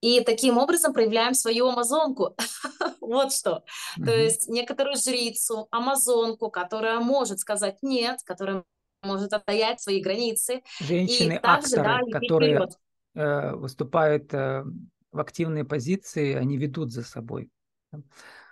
И 0.00 0.20
таким 0.20 0.58
образом 0.58 0.92
проявляем 0.92 1.34
свою 1.34 1.68
амазонку. 1.68 2.36
вот 3.00 3.32
что. 3.32 3.64
Mm-hmm. 3.98 4.04
То 4.04 4.14
есть 4.14 4.48
некоторую 4.48 4.96
жрицу, 4.96 5.68
амазонку, 5.70 6.50
которая 6.50 7.00
может 7.00 7.40
сказать 7.40 7.78
нет, 7.82 8.20
которая 8.24 8.64
может 9.02 9.32
отстоять 9.32 9.80
свои 9.80 10.02
границы. 10.02 10.62
Женщины-акторы, 10.80 11.82
да, 11.82 12.00
которые 12.20 12.68
э, 13.14 13.52
выступают 13.54 14.32
э, 14.34 14.64
в 15.12 15.20
активные 15.20 15.64
позиции, 15.64 16.34
они 16.34 16.56
ведут 16.56 16.92
за 16.92 17.02
собой. 17.02 17.50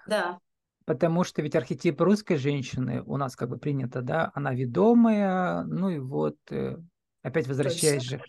Да. 0.07 0.39
Потому 0.85 1.25
что 1.25 1.41
ведь 1.41 1.57
архетип 1.57 2.01
русской 2.01 2.37
женщины 2.37 3.03
у 3.03 3.17
нас 3.17 3.37
как 3.37 3.49
бы 3.49 3.57
принято, 3.57 4.03
да, 4.03 4.31
она 4.35 4.53
ведомая, 4.53 5.65
ну 5.65 5.89
и 5.89 5.99
вот 5.99 6.37
э, 6.51 6.77
опять 7.23 7.49
возвращаясь 7.49 8.03
же 8.03 8.21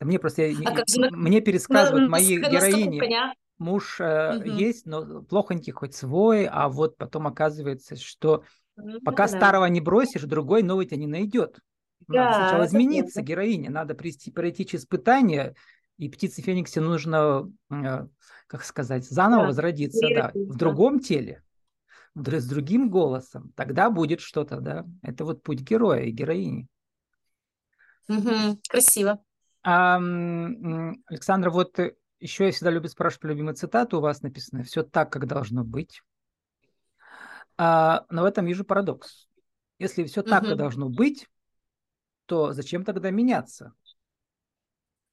мне 0.00 0.18
просто 0.18 0.42
а 0.44 0.52
же, 0.52 1.10
мне 1.10 1.40
пересказывают 1.40 2.04
на, 2.04 2.08
мои 2.08 2.38
на, 2.38 2.48
героини. 2.50 3.00
На 3.00 3.34
Муж 3.58 4.00
э, 4.00 4.36
угу. 4.36 4.44
есть, 4.50 4.86
но 4.86 5.22
плохонький 5.22 5.72
хоть 5.72 5.94
свой, 5.94 6.46
а 6.46 6.68
вот 6.68 6.96
потом 6.96 7.26
оказывается, 7.26 7.96
что 7.96 8.44
ну, 8.76 9.00
пока 9.00 9.26
да. 9.26 9.36
старого 9.36 9.64
не 9.64 9.80
бросишь, 9.80 10.22
другой 10.22 10.62
новый 10.62 10.86
тебя 10.86 10.98
не 10.98 11.08
найдет. 11.08 11.58
Надо 12.06 12.30
да, 12.30 12.34
сначала 12.34 12.66
измениться 12.66 13.20
верно. 13.20 13.28
героине, 13.28 13.70
надо 13.70 13.96
прийти, 13.96 14.30
пройти 14.30 14.64
через 14.64 14.84
испытания, 14.84 15.56
и 15.98 16.08
птице 16.08 16.42
Фениксе 16.42 16.80
нужно, 16.80 17.52
э, 17.70 18.06
как 18.46 18.64
сказать, 18.64 19.04
заново 19.04 19.42
да. 19.42 19.48
возродиться, 19.48 20.06
да, 20.14 20.30
в 20.34 20.56
другом 20.56 21.00
теле, 21.00 21.42
с 22.14 22.48
другим 22.48 22.88
голосом. 22.88 23.52
Тогда 23.56 23.90
будет 23.90 24.20
что-то, 24.20 24.60
да. 24.60 24.86
Это 25.02 25.24
вот 25.24 25.42
путь 25.42 25.60
героя 25.60 26.02
и 26.04 26.12
героини. 26.12 26.68
Угу, 28.08 28.60
красиво. 28.68 29.22
А, 29.62 29.96
Александра, 29.96 31.50
вот 31.50 31.78
э, 31.78 31.94
еще 32.20 32.46
я 32.46 32.52
всегда 32.52 32.70
люблю 32.70 32.88
спрашивать 32.88 33.20
про 33.20 33.28
любимую 33.30 33.54
цитату. 33.54 33.98
У 33.98 34.00
вас 34.00 34.22
написано 34.22 34.62
«все 34.62 34.82
так, 34.82 35.12
как 35.12 35.26
должно 35.26 35.64
быть». 35.64 36.02
А, 37.58 38.06
но 38.08 38.22
в 38.22 38.24
этом 38.24 38.46
вижу 38.46 38.64
парадокс. 38.64 39.28
Если 39.78 40.04
все 40.04 40.22
так, 40.22 40.44
как 40.44 40.56
должно 40.56 40.88
быть, 40.88 41.28
то 42.26 42.52
зачем 42.52 42.84
тогда 42.84 43.10
меняться? 43.10 43.74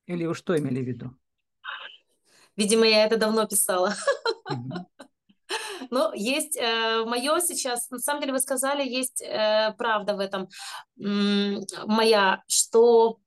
Или 0.06 0.26
вы 0.26 0.36
что 0.36 0.58
имели 0.58 0.82
в 0.82 0.88
виду? 0.88 1.16
Видимо, 2.56 2.86
я 2.86 3.06
это 3.06 3.18
давно 3.18 3.48
писала. 3.48 3.96
Но 5.92 6.14
есть 6.14 6.58
э, 6.58 7.04
мое 7.06 7.40
сейчас, 7.40 7.90
на 7.90 8.00
самом 8.00 8.22
деле 8.22 8.34
вы 8.34 8.40
сказали, 8.40 8.88
есть 8.88 9.22
э, 9.22 9.74
правда 9.78 10.16
в 10.16 10.20
этом 10.20 10.50
м- 11.00 11.64
моя, 11.86 12.44
что 12.48 13.20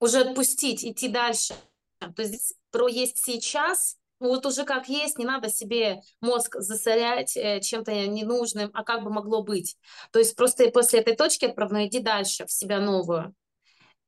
уже 0.00 0.20
отпустить, 0.20 0.84
идти 0.84 1.08
дальше. 1.08 1.54
То 1.98 2.22
есть 2.22 2.54
про 2.70 2.88
есть 2.88 3.18
сейчас, 3.18 3.98
вот 4.20 4.46
уже 4.46 4.64
как 4.64 4.88
есть, 4.88 5.18
не 5.18 5.24
надо 5.24 5.50
себе 5.50 6.00
мозг 6.20 6.56
засорять 6.58 7.36
э, 7.36 7.60
чем-то 7.60 8.06
ненужным, 8.06 8.70
а 8.72 8.84
как 8.84 9.02
бы 9.02 9.10
могло 9.10 9.42
быть. 9.42 9.76
То 10.12 10.18
есть 10.18 10.36
просто 10.36 10.70
после 10.70 11.00
этой 11.00 11.16
точки 11.16 11.46
отправной 11.46 11.88
иди 11.88 12.00
дальше, 12.00 12.46
в 12.46 12.52
себя 12.52 12.80
новую. 12.80 13.34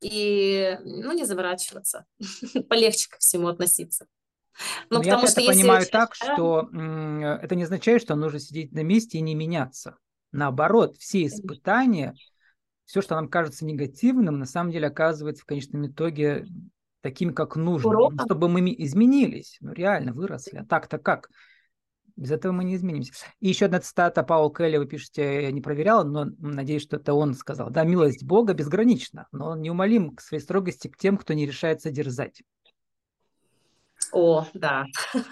И, 0.00 0.78
ну, 0.84 1.12
не 1.12 1.24
заворачиваться. 1.24 2.06
Полегче 2.68 3.08
ко 3.10 3.18
всему 3.18 3.48
относиться. 3.48 4.06
Ну, 4.90 4.98
Но 4.98 5.02
я 5.04 5.20
это 5.20 5.34
понимаю 5.34 5.80
если... 5.80 5.92
так, 5.92 6.14
что 6.14 6.68
это 7.42 7.54
не 7.54 7.64
означает, 7.64 8.02
что 8.02 8.14
нужно 8.14 8.40
сидеть 8.40 8.72
на 8.72 8.82
месте 8.82 9.18
и 9.18 9.22
не 9.22 9.34
меняться. 9.34 9.96
Наоборот, 10.32 10.96
все 10.98 11.26
испытания 11.26 12.14
все, 12.90 13.02
что 13.02 13.14
нам 13.14 13.28
кажется 13.28 13.64
негативным, 13.64 14.40
на 14.40 14.46
самом 14.46 14.72
деле 14.72 14.88
оказывается 14.88 15.44
в 15.44 15.46
конечном 15.46 15.86
итоге 15.86 16.44
таким, 17.02 17.32
как 17.32 17.54
нужно, 17.54 17.90
Уроком. 17.90 18.18
чтобы 18.24 18.48
мы 18.48 18.74
изменились, 18.78 19.58
ну 19.60 19.72
реально 19.72 20.12
выросли. 20.12 20.58
А 20.58 20.64
так-то 20.64 20.98
как? 20.98 21.28
Без 22.20 22.32
этого 22.32 22.52
мы 22.52 22.64
не 22.64 22.76
изменимся. 22.76 23.14
И 23.40 23.48
еще 23.48 23.64
одна 23.64 23.80
цитата 23.80 24.22
Паула 24.22 24.54
Келли, 24.54 24.76
вы 24.76 24.84
пишете, 24.84 25.42
я 25.44 25.50
не 25.50 25.62
проверял, 25.62 26.04
но 26.04 26.26
надеюсь, 26.38 26.82
что 26.82 26.96
это 26.96 27.14
он 27.14 27.32
сказал. 27.32 27.70
Да, 27.70 27.82
милость 27.84 28.24
Бога 28.24 28.52
безгранична, 28.52 29.26
но 29.32 29.52
он 29.52 29.62
неумолим 29.62 30.14
к 30.14 30.20
своей 30.20 30.42
строгости 30.42 30.88
к 30.88 30.98
тем, 30.98 31.16
кто 31.16 31.32
не 31.32 31.46
решается 31.46 31.90
дерзать. 31.90 32.42
О, 34.12 34.44
да. 34.52 34.84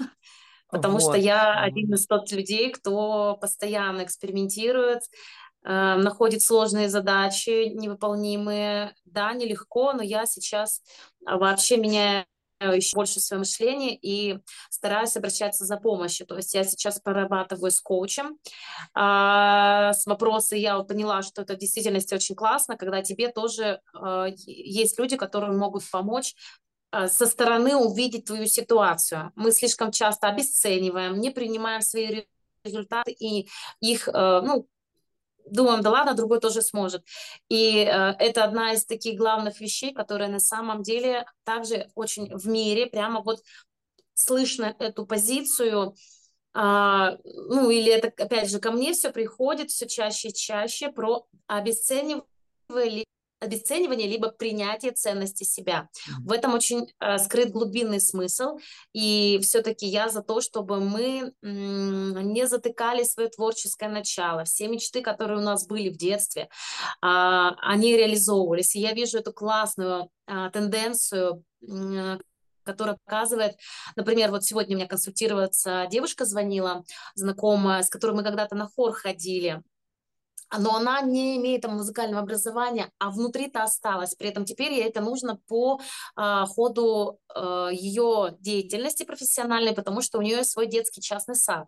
Потому 0.71 0.95
вот. 0.95 1.03
что 1.03 1.19
я 1.19 1.61
один 1.61 1.93
из 1.93 2.07
тот 2.07 2.33
людей, 2.33 2.73
кто 2.73 3.37
постоянно 3.39 4.05
экспериментирует, 4.05 5.03
э, 5.65 5.95
находит 5.97 6.41
сложные 6.41 6.89
задачи, 6.89 7.69
невыполнимые. 7.69 8.95
Да, 9.05 9.35
нелегко, 9.35 9.93
но 9.93 10.03
я 10.03 10.25
сейчас 10.25 10.81
вообще 11.21 11.77
меняю 11.77 12.25
еще 12.61 12.97
больше 12.97 13.21
свое 13.21 13.39
мышление 13.39 13.97
и 14.01 14.39
стараюсь 14.71 15.17
обращаться 15.17 15.65
за 15.65 15.77
помощью. 15.77 16.27
То 16.27 16.37
есть 16.37 16.55
я 16.55 16.65
сейчас 16.65 17.01
прорабатываю 17.01 17.71
с 17.71 17.81
коучем 17.81 18.39
а, 18.95 19.93
с 19.93 20.07
вопросы. 20.07 20.57
Я 20.57 20.79
поняла, 20.81 21.23
что 21.23 21.43
это 21.43 21.55
в 21.55 21.59
действительности 21.59 22.15
очень 22.15 22.35
классно, 22.35 22.77
когда 22.77 23.03
тебе 23.03 23.29
тоже 23.29 23.81
а, 23.95 24.27
есть 24.47 24.99
люди, 24.99 25.17
которые 25.17 25.53
могут 25.53 25.89
помочь 25.91 26.35
а, 26.91 27.09
со 27.09 27.27
стороны 27.27 27.77
увидеть 27.77 28.27
твою 28.27 28.47
ситуацию. 28.47 29.33
Мы 29.37 29.53
слишком 29.53 29.93
часто 29.93 30.29
обесцениваем, 30.29 31.21
не 31.21 31.31
принимаем 31.31 31.83
свои 31.83 32.25
результаты 32.65 33.13
и 33.13 33.49
их, 33.81 34.09
э, 34.09 34.41
ну, 34.45 34.67
думаем, 35.51 35.83
да 35.83 35.91
ладно, 35.91 36.15
другой 36.15 36.41
тоже 36.41 36.63
сможет. 36.63 37.05
И 37.49 37.79
э, 37.79 38.15
это 38.19 38.45
одна 38.45 38.73
из 38.73 38.85
таких 38.85 39.19
главных 39.19 39.61
вещей, 39.61 39.93
которая 39.93 40.29
на 40.29 40.41
самом 40.41 40.83
деле 40.83 41.27
также 41.45 41.91
очень 41.95 42.35
в 42.37 42.47
мире, 42.47 42.87
прямо 42.87 43.23
вот 43.23 43.41
слышно 44.15 44.75
эту 44.79 45.07
позицию, 45.07 45.95
а, 46.55 47.19
ну 47.25 47.71
или 47.71 47.93
это 47.93 48.09
опять 48.23 48.51
же 48.51 48.59
ко 48.59 48.73
мне 48.73 48.93
все 48.93 49.11
приходит 49.11 49.71
все 49.71 49.87
чаще 49.87 50.29
и 50.29 50.35
чаще 50.35 50.91
про 50.91 51.27
обесценивание 51.47 52.25
обесценивание 53.41 54.09
либо 54.09 54.31
принятие 54.31 54.93
ценности 54.93 55.45
себя. 55.45 55.89
В 56.25 56.33
этом 56.33 56.55
очень 56.55 56.93
э, 57.01 57.19
скрыт 57.19 57.51
глубинный 57.51 58.01
смысл, 58.01 58.59
и 58.93 59.39
все-таки 59.43 59.87
я 59.87 60.09
за 60.09 60.23
то, 60.23 60.41
чтобы 60.41 60.81
мы 60.81 61.33
м, 61.43 62.33
не 62.33 62.47
затыкали 62.47 63.05
свое 63.05 63.29
творческое 63.29 63.89
начало. 63.89 64.45
Все 64.45 64.69
мечты, 64.69 65.03
которые 65.03 65.39
у 65.39 65.43
нас 65.43 65.67
были 65.67 65.89
в 65.89 65.97
детстве, 65.97 66.43
э, 66.43 66.49
они 67.01 67.97
реализовывались. 67.97 68.75
И 68.75 68.81
я 68.81 68.93
вижу 68.93 69.19
эту 69.19 69.33
классную 69.33 70.11
э, 70.27 70.51
тенденцию, 70.53 71.45
э, 71.63 72.19
которая 72.65 72.99
показывает, 73.03 73.57
например, 73.97 74.31
вот 74.31 74.45
сегодня 74.45 74.77
у 74.77 74.79
меня 74.79 74.89
консультироваться 74.89 75.87
девушка 75.91 76.27
звонила, 76.27 76.85
знакомая, 77.15 77.83
с 77.83 77.89
которой 77.89 78.15
мы 78.15 78.23
когда-то 78.23 78.57
на 78.57 78.69
хор 78.69 78.93
ходили, 78.93 79.63
но 80.57 80.77
она 80.77 81.01
не 81.01 81.37
имеет 81.37 81.63
там 81.63 81.77
музыкального 81.77 82.23
образования, 82.23 82.91
а 82.99 83.11
внутри-то 83.11 83.63
осталась. 83.63 84.15
При 84.15 84.29
этом 84.29 84.45
теперь 84.45 84.73
ей 84.73 84.85
это 84.85 85.01
нужно 85.01 85.39
по 85.49 85.81
э, 86.17 86.45
ходу 86.47 87.19
э, 87.35 87.69
ее 87.73 88.37
деятельности 88.41 89.05
профессиональной, 89.05 89.75
потому 89.75 90.03
что 90.03 90.19
у 90.19 90.23
нее 90.23 90.45
свой 90.45 90.67
детский 90.67 91.01
частный 91.01 91.35
сад. 91.35 91.67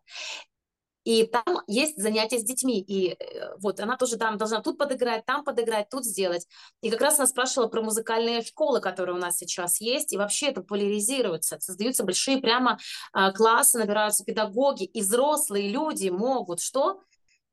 И 1.04 1.24
там 1.24 1.62
есть 1.66 2.00
занятия 2.00 2.38
с 2.38 2.44
детьми, 2.44 2.78
и 2.80 3.12
э, 3.12 3.54
вот 3.58 3.80
она 3.80 3.96
тоже 3.96 4.16
там 4.16 4.36
должна 4.36 4.60
тут 4.60 4.76
подыграть, 4.76 5.24
там 5.24 5.44
подыграть, 5.44 5.88
тут 5.88 6.04
сделать. 6.04 6.46
И 6.82 6.90
как 6.90 7.00
раз 7.00 7.18
она 7.18 7.26
спрашивала 7.26 7.68
про 7.68 7.80
музыкальные 7.80 8.42
школы, 8.42 8.80
которые 8.80 9.16
у 9.16 9.18
нас 9.18 9.38
сейчас 9.38 9.80
есть, 9.80 10.12
и 10.12 10.18
вообще 10.18 10.48
это 10.48 10.62
поляризируется, 10.62 11.58
создаются 11.60 12.04
большие 12.04 12.38
прямо 12.38 12.78
э, 13.14 13.32
классы, 13.32 13.78
набираются 13.78 14.24
педагоги, 14.24 14.84
и 14.84 15.00
взрослые 15.00 15.68
люди 15.68 16.10
могут 16.10 16.60
что? 16.60 17.00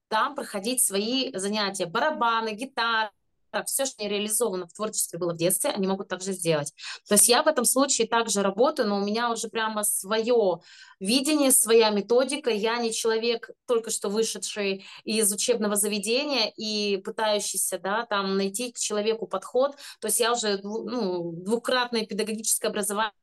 Там 0.09 0.35
проходить 0.35 0.83
свои 0.83 1.31
занятия, 1.35 1.85
барабаны, 1.85 2.53
гитара, 2.53 3.11
все, 3.65 3.85
что 3.85 4.03
не 4.03 4.09
реализовано 4.09 4.67
в 4.67 4.73
творчестве 4.73 5.19
было 5.19 5.33
в 5.33 5.37
детстве, 5.37 5.71
они 5.71 5.87
могут 5.87 6.07
также 6.07 6.33
сделать. 6.33 6.73
То 7.07 7.15
есть 7.15 7.27
я 7.29 7.43
в 7.43 7.47
этом 7.47 7.65
случае 7.65 8.07
также 8.07 8.41
работаю, 8.41 8.87
но 8.87 8.97
у 8.97 9.05
меня 9.05 9.31
уже 9.31 9.47
прямо 9.47 9.83
свое 9.83 10.59
видение, 10.99 11.51
своя 11.51 11.89
методика. 11.89 12.49
Я 12.49 12.77
не 12.77 12.91
человек, 12.91 13.49
только 13.65 13.89
что 13.89 14.09
вышедший 14.09 14.85
из 15.03 15.31
учебного 15.31 15.75
заведения 15.75 16.51
и 16.55 16.97
пытающийся 16.97 17.79
да, 17.79 18.05
там 18.05 18.37
найти 18.37 18.71
к 18.71 18.77
человеку 18.77 19.27
подход. 19.27 19.75
То 19.99 20.07
есть 20.07 20.19
я 20.19 20.33
уже 20.33 20.59
ну, 20.63 21.31
двукратное 21.31 22.05
педагогическое 22.05 22.69
образование 22.69 23.13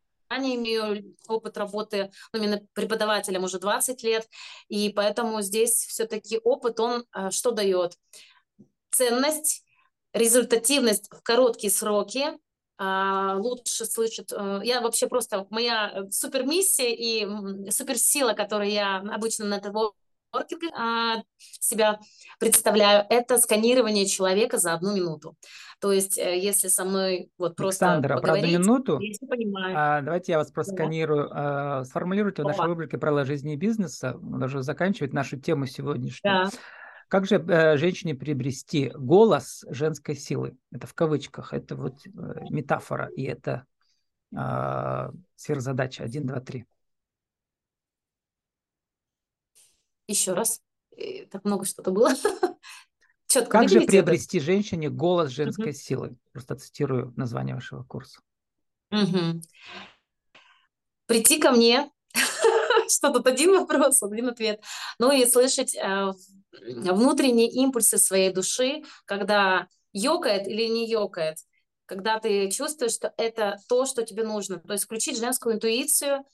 имею 0.56 1.16
опыт 1.28 1.56
работы 1.56 2.10
ну, 2.32 2.40
именно 2.40 2.60
преподавателем 2.72 3.44
уже 3.44 3.58
20 3.58 4.02
лет, 4.02 4.28
и 4.68 4.90
поэтому 4.90 5.42
здесь 5.42 5.84
все-таки 5.86 6.38
опыт, 6.42 6.80
он 6.80 7.04
э, 7.14 7.30
что 7.30 7.50
дает? 7.50 7.96
Ценность, 8.90 9.64
результативность 10.12 11.10
в 11.10 11.22
короткие 11.22 11.72
сроки, 11.72 12.38
а, 12.76 13.36
лучше 13.36 13.84
слышит. 13.84 14.32
Э, 14.32 14.60
я 14.64 14.80
вообще 14.80 15.06
просто, 15.06 15.46
моя 15.50 16.06
супермиссия 16.10 16.90
и 16.90 17.70
суперсила, 17.70 18.32
которую 18.32 18.70
я 18.70 18.96
обычно 18.98 19.44
на 19.44 19.58
а, 19.58 19.94
себя 21.60 21.98
представляю, 22.38 23.06
это 23.08 23.38
сканирование 23.38 24.06
человека 24.06 24.58
за 24.58 24.74
одну 24.74 24.94
минуту. 24.94 25.36
То 25.80 25.92
есть, 25.92 26.18
э, 26.18 26.38
если 26.38 26.68
со 26.68 26.84
мной 26.84 27.30
вот 27.38 27.56
просто 27.56 27.86
Александра, 27.86 28.20
про 28.20 28.34
одну 28.34 28.46
минуту, 28.46 28.98
я 29.00 29.28
понимаю. 29.28 29.74
А, 29.76 30.00
давайте 30.00 30.32
я 30.32 30.38
вас 30.38 30.50
просканирую. 30.50 31.28
Да. 31.28 31.80
А, 31.80 31.84
сформулируйте 31.84 32.42
в 32.42 32.46
нашей 32.46 32.64
рубрике 32.66 32.98
«Правила 32.98 33.24
жизни 33.24 33.54
и 33.54 33.56
бизнеса», 33.56 34.16
даже 34.20 34.62
заканчивать 34.62 35.12
нашу 35.12 35.38
тему 35.38 35.66
сегодняшнюю. 35.66 36.44
Да. 36.44 36.50
Как 37.08 37.26
же 37.26 37.36
э, 37.36 37.76
женщине 37.76 38.14
приобрести 38.14 38.90
голос 38.94 39.64
женской 39.68 40.16
силы? 40.16 40.56
Это 40.72 40.86
в 40.86 40.94
кавычках, 40.94 41.52
это 41.52 41.76
вот 41.76 42.04
э, 42.06 42.10
метафора, 42.50 43.08
и 43.14 43.22
это 43.24 43.66
э, 44.36 45.10
сверхзадача. 45.36 46.02
Один, 46.02 46.26
два, 46.26 46.40
три. 46.40 46.66
Еще 50.06 50.32
раз. 50.32 50.60
Так 51.30 51.44
много 51.44 51.64
что-то 51.64 51.90
было. 51.90 52.10
Четко 53.26 53.50
как 53.50 53.68
же 53.68 53.80
приобрести 53.80 54.38
это? 54.38 54.46
женщине 54.46 54.90
голос 54.90 55.30
женской 55.30 55.70
угу. 55.70 55.76
силы? 55.76 56.16
Просто 56.32 56.56
цитирую 56.56 57.12
название 57.16 57.54
вашего 57.54 57.82
курса. 57.82 58.20
Угу. 58.90 59.40
Прийти 61.06 61.38
ко 61.38 61.50
мне, 61.50 61.90
что 62.88 63.12
тут 63.12 63.26
один 63.26 63.58
вопрос, 63.58 64.02
один 64.02 64.28
ответ. 64.28 64.62
Ну 64.98 65.10
и 65.10 65.26
слышать 65.26 65.74
э, 65.74 66.12
внутренние 66.52 67.50
импульсы 67.50 67.98
своей 67.98 68.32
души, 68.32 68.84
когда 69.04 69.68
ёкает 69.92 70.46
или 70.46 70.66
не 70.66 70.88
ёкает, 70.88 71.38
когда 71.86 72.18
ты 72.18 72.50
чувствуешь, 72.50 72.92
что 72.92 73.12
это 73.16 73.58
то, 73.68 73.86
что 73.86 74.02
тебе 74.02 74.24
нужно. 74.24 74.58
То 74.60 74.72
есть 74.72 74.84
включить 74.84 75.18
женскую 75.18 75.56
интуицию 75.56 76.24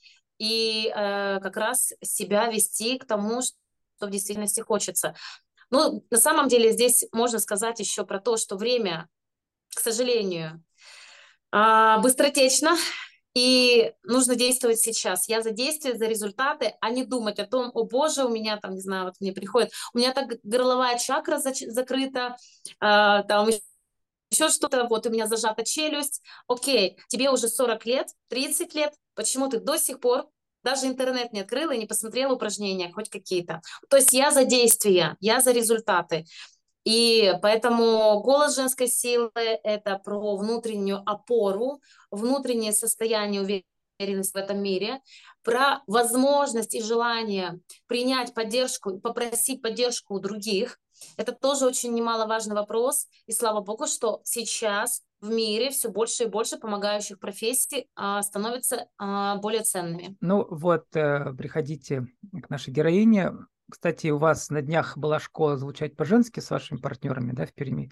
и 0.40 0.88
э, 0.88 1.38
как 1.40 1.56
раз 1.58 1.92
себя 2.02 2.48
вести 2.48 2.98
к 2.98 3.04
тому, 3.04 3.42
что 3.42 4.06
в 4.06 4.10
действительности 4.10 4.60
хочется. 4.60 5.14
Ну, 5.70 6.04
на 6.10 6.16
самом 6.16 6.48
деле 6.48 6.72
здесь 6.72 7.04
можно 7.12 7.38
сказать 7.38 7.78
еще 7.78 8.06
про 8.06 8.18
то, 8.18 8.38
что 8.38 8.56
время, 8.56 9.06
к 9.76 9.80
сожалению, 9.80 10.64
а, 11.52 11.98
быстротечно, 11.98 12.74
и 13.34 13.92
нужно 14.02 14.34
действовать 14.34 14.80
сейчас. 14.80 15.28
Я 15.28 15.42
за 15.42 15.50
действия, 15.50 15.94
за 15.94 16.06
результаты, 16.06 16.74
а 16.80 16.90
не 16.90 17.04
думать 17.04 17.38
о 17.38 17.46
том, 17.46 17.70
о 17.74 17.84
боже, 17.84 18.24
у 18.24 18.30
меня 18.30 18.56
там, 18.56 18.74
не 18.74 18.80
знаю, 18.80 19.04
вот 19.04 19.14
мне 19.20 19.32
приходит, 19.32 19.70
у 19.92 19.98
меня 19.98 20.12
так 20.12 20.38
горловая 20.42 20.98
чакра 20.98 21.38
закрыта, 21.38 22.36
а, 22.80 23.24
там 23.24 23.46
еще 24.30 24.48
что-то, 24.48 24.84
вот 24.84 25.06
у 25.06 25.10
меня 25.10 25.26
зажата 25.26 25.64
челюсть. 25.64 26.22
Окей, 26.46 26.96
тебе 27.08 27.30
уже 27.30 27.48
40 27.48 27.84
лет, 27.86 28.08
30 28.28 28.74
лет, 28.74 28.94
почему 29.14 29.48
ты 29.48 29.58
до 29.58 29.76
сих 29.76 30.00
пор 30.00 30.28
даже 30.62 30.86
интернет 30.86 31.32
не 31.32 31.40
открыла 31.40 31.72
и 31.72 31.78
не 31.78 31.86
посмотрела 31.86 32.34
упражнения, 32.34 32.92
хоть 32.92 33.08
какие-то. 33.08 33.62
То 33.88 33.96
есть 33.96 34.12
я 34.12 34.30
за 34.30 34.44
действия, 34.44 35.16
я 35.20 35.40
за 35.40 35.52
результаты. 35.52 36.26
И 36.84 37.34
поэтому 37.42 38.20
голос 38.20 38.56
женской 38.56 38.88
силы– 38.88 39.30
это 39.34 39.98
про 39.98 40.36
внутреннюю 40.36 41.02
опору, 41.06 41.80
внутреннее 42.10 42.72
состояние 42.72 43.42
уверенности 43.42 44.32
в 44.32 44.36
этом 44.36 44.62
мире, 44.62 45.00
про 45.42 45.82
возможность 45.86 46.74
и 46.74 46.82
желание 46.82 47.60
принять 47.86 48.34
поддержку 48.34 48.90
и 48.90 49.00
попросить 49.00 49.62
поддержку 49.62 50.14
у 50.14 50.20
других. 50.20 50.78
Это 51.16 51.32
тоже 51.32 51.66
очень 51.66 51.94
немаловажный 51.94 52.54
вопрос. 52.54 53.06
И 53.26 53.32
слава 53.32 53.60
богу, 53.60 53.86
что 53.86 54.20
сейчас 54.24 55.02
в 55.20 55.30
мире 55.30 55.70
все 55.70 55.90
больше 55.90 56.24
и 56.24 56.28
больше 56.28 56.56
помогающих 56.56 57.18
профессий 57.18 57.88
а, 57.94 58.22
становятся 58.22 58.88
а, 58.98 59.36
более 59.36 59.62
ценными. 59.62 60.16
Ну 60.20 60.46
вот, 60.50 60.84
э, 60.94 61.32
приходите 61.36 62.06
к 62.42 62.48
нашей 62.48 62.72
героине. 62.72 63.32
Кстати, 63.70 64.08
у 64.08 64.18
вас 64.18 64.50
на 64.50 64.62
днях 64.62 64.96
была 64.96 65.20
школа 65.20 65.56
звучать 65.56 65.96
по-женски 65.96 66.40
с 66.40 66.50
вашими 66.50 66.78
партнерами, 66.78 67.32
да, 67.32 67.46
в 67.46 67.52
Перми. 67.52 67.90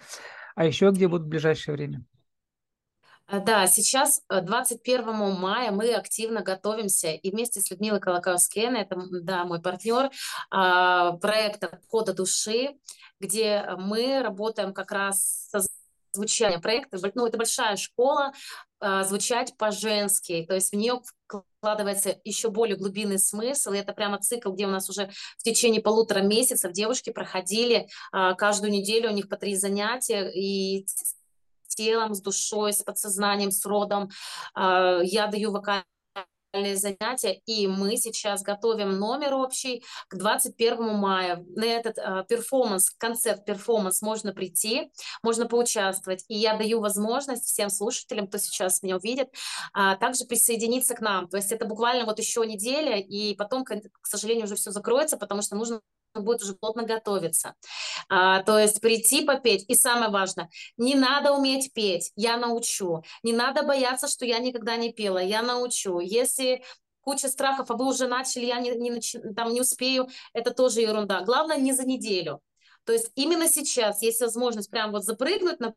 А 0.55 0.65
еще 0.65 0.89
где 0.89 1.07
будут 1.07 1.27
в 1.27 1.29
ближайшее 1.29 1.75
время? 1.75 2.03
А, 3.31 3.39
да, 3.39 3.67
сейчас 3.67 4.23
21 4.29 5.07
э, 5.07 5.11
мая 5.37 5.71
мы 5.71 5.93
активно 5.93 6.41
готовимся 6.41 7.11
и 7.11 7.29
вместе 7.29 7.61
с 7.61 7.69
Людмилой 7.69 7.99
Колокowskiен, 7.99 8.75
это 8.75 8.99
да, 9.21 9.45
мой 9.45 9.61
партнер, 9.61 10.09
а, 10.49 11.11
проекта 11.17 11.79
«Кода 11.89 12.13
души», 12.13 12.75
где 13.19 13.65
мы 13.77 14.23
работаем 14.23 14.73
как 14.73 14.91
раз 14.91 15.47
со 15.51 15.59
звучание 16.11 16.57
проекта. 16.57 16.97
Ну, 17.13 17.27
это 17.27 17.37
большая 17.37 17.75
школа, 17.75 18.33
э, 18.81 19.03
звучать 19.03 19.55
по-женски, 19.57 20.45
то 20.47 20.55
есть 20.55 20.71
в 20.71 20.75
нее 20.75 20.99
вкладывается 21.59 22.19
еще 22.23 22.49
более 22.49 22.77
глубинный 22.77 23.19
смысл, 23.19 23.73
и 23.73 23.77
это 23.77 23.93
прямо 23.93 24.17
цикл, 24.17 24.51
где 24.51 24.65
у 24.65 24.71
нас 24.71 24.89
уже 24.89 25.11
в 25.37 25.43
течение 25.43 25.83
полутора 25.83 26.21
месяцев 26.21 26.71
девушки 26.71 27.11
проходили 27.11 27.87
каждую 28.11 28.71
неделю, 28.71 29.11
у 29.11 29.13
них 29.13 29.29
по 29.29 29.37
три 29.37 29.55
занятия, 29.55 30.31
и 30.31 30.87
телом, 31.79 32.13
с 32.13 32.21
душой, 32.21 32.73
с 32.73 32.83
подсознанием, 32.83 33.51
с 33.51 33.65
родом. 33.65 34.09
Э, 34.55 34.99
я 35.03 35.27
даю 35.27 35.51
вокальные 35.51 35.85
занятия, 36.75 37.41
и 37.45 37.67
мы 37.67 37.95
сейчас 37.97 38.41
готовим 38.41 38.97
номер 38.97 39.35
общий 39.35 39.83
к 40.07 40.15
21 40.15 40.95
мая. 40.95 41.45
На 41.55 41.65
этот 41.65 41.97
э, 41.97 42.25
перформанс, 42.27 42.89
концерт-перформанс 42.89 44.01
можно 44.01 44.33
прийти, 44.33 44.91
можно 45.23 45.47
поучаствовать, 45.47 46.25
и 46.27 46.35
я 46.35 46.57
даю 46.57 46.81
возможность 46.81 47.45
всем 47.45 47.69
слушателям, 47.69 48.27
кто 48.27 48.39
сейчас 48.39 48.83
меня 48.83 48.97
увидит, 48.97 49.29
э, 49.77 49.95
также 49.99 50.25
присоединиться 50.25 50.95
к 50.95 51.01
нам. 51.01 51.29
То 51.29 51.37
есть 51.37 51.51
это 51.51 51.65
буквально 51.65 52.05
вот 52.05 52.19
еще 52.19 52.45
неделя, 52.45 52.97
и 52.97 53.35
потом, 53.35 53.63
к 53.63 54.07
сожалению, 54.07 54.45
уже 54.45 54.55
все 54.55 54.71
закроется, 54.71 55.17
потому 55.17 55.41
что 55.41 55.55
нужно 55.55 55.81
будет 56.13 56.41
уже 56.41 56.53
плотно 56.53 56.83
готовиться. 56.83 57.55
А, 58.09 58.43
то 58.43 58.57
есть 58.57 58.81
прийти 58.81 59.23
попеть. 59.25 59.65
И 59.67 59.75
самое 59.75 60.11
важное, 60.11 60.49
не 60.77 60.95
надо 60.95 61.33
уметь 61.33 61.73
петь, 61.73 62.11
я 62.15 62.37
научу. 62.37 63.03
Не 63.23 63.33
надо 63.33 63.63
бояться, 63.63 64.07
что 64.07 64.25
я 64.25 64.39
никогда 64.39 64.75
не 64.75 64.91
пела, 64.91 65.19
я 65.19 65.41
научу. 65.41 65.99
Если 65.99 66.63
куча 67.01 67.29
страхов, 67.29 67.71
а 67.71 67.75
вы 67.75 67.87
уже 67.87 68.07
начали, 68.07 68.45
я 68.45 68.59
не, 68.59 68.71
не, 68.71 69.01
там 69.33 69.53
не 69.53 69.61
успею, 69.61 70.09
это 70.33 70.51
тоже 70.51 70.81
ерунда. 70.81 71.21
Главное, 71.21 71.57
не 71.57 71.73
за 71.73 71.85
неделю. 71.85 72.41
То 72.85 72.93
есть 72.93 73.11
именно 73.15 73.47
сейчас 73.47 74.01
есть 74.01 74.21
возможность 74.21 74.69
прям 74.71 74.91
вот 74.91 75.03
запрыгнуть 75.03 75.59
на 75.59 75.73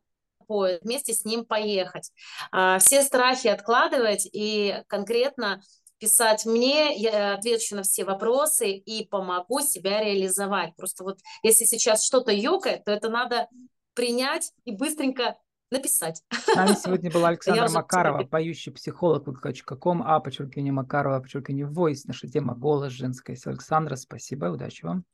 поезд, 0.47 0.83
вместе 0.83 1.13
с 1.13 1.25
ним 1.25 1.45
поехать. 1.45 2.11
А, 2.51 2.79
все 2.79 3.01
страхи 3.03 3.47
откладывать 3.47 4.27
и 4.31 4.81
конкретно 4.87 5.61
писать 6.03 6.45
мне, 6.45 6.97
я 6.97 7.35
отвечу 7.35 7.77
на 7.77 7.83
все 7.83 8.03
вопросы 8.03 8.71
и 8.71 9.07
помогу 9.07 9.61
себя 9.61 10.03
реализовать. 10.03 10.75
Просто 10.75 11.05
вот 11.05 11.19
если 11.43 11.63
сейчас 11.63 12.05
что-то 12.05 12.33
ёкает, 12.33 12.83
то 12.83 12.91
это 12.91 13.07
надо 13.07 13.47
принять 13.93 14.51
и 14.65 14.75
быстренько 14.75 15.37
написать. 15.71 16.21
С 16.29 16.55
нами 16.55 16.73
сегодня 16.73 17.09
была 17.09 17.29
Александра 17.29 17.69
Макарова, 17.69 18.25
поющий 18.25 18.73
психолог 18.73 19.25
вк.ком, 19.25 20.03
а 20.03 20.19
подчеркивание 20.19 20.73
Макарова, 20.73 21.21
подчеркивание 21.21 21.67
voice. 21.67 22.01
Наша 22.03 22.27
тема 22.27 22.53
голос 22.53 22.91
женская. 22.91 23.37
Александра, 23.45 23.95
спасибо, 23.95 24.47
удачи 24.47 24.83
вам. 24.83 25.05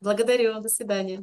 Благодарю, 0.00 0.60
до 0.60 0.68
свидания. 0.68 1.20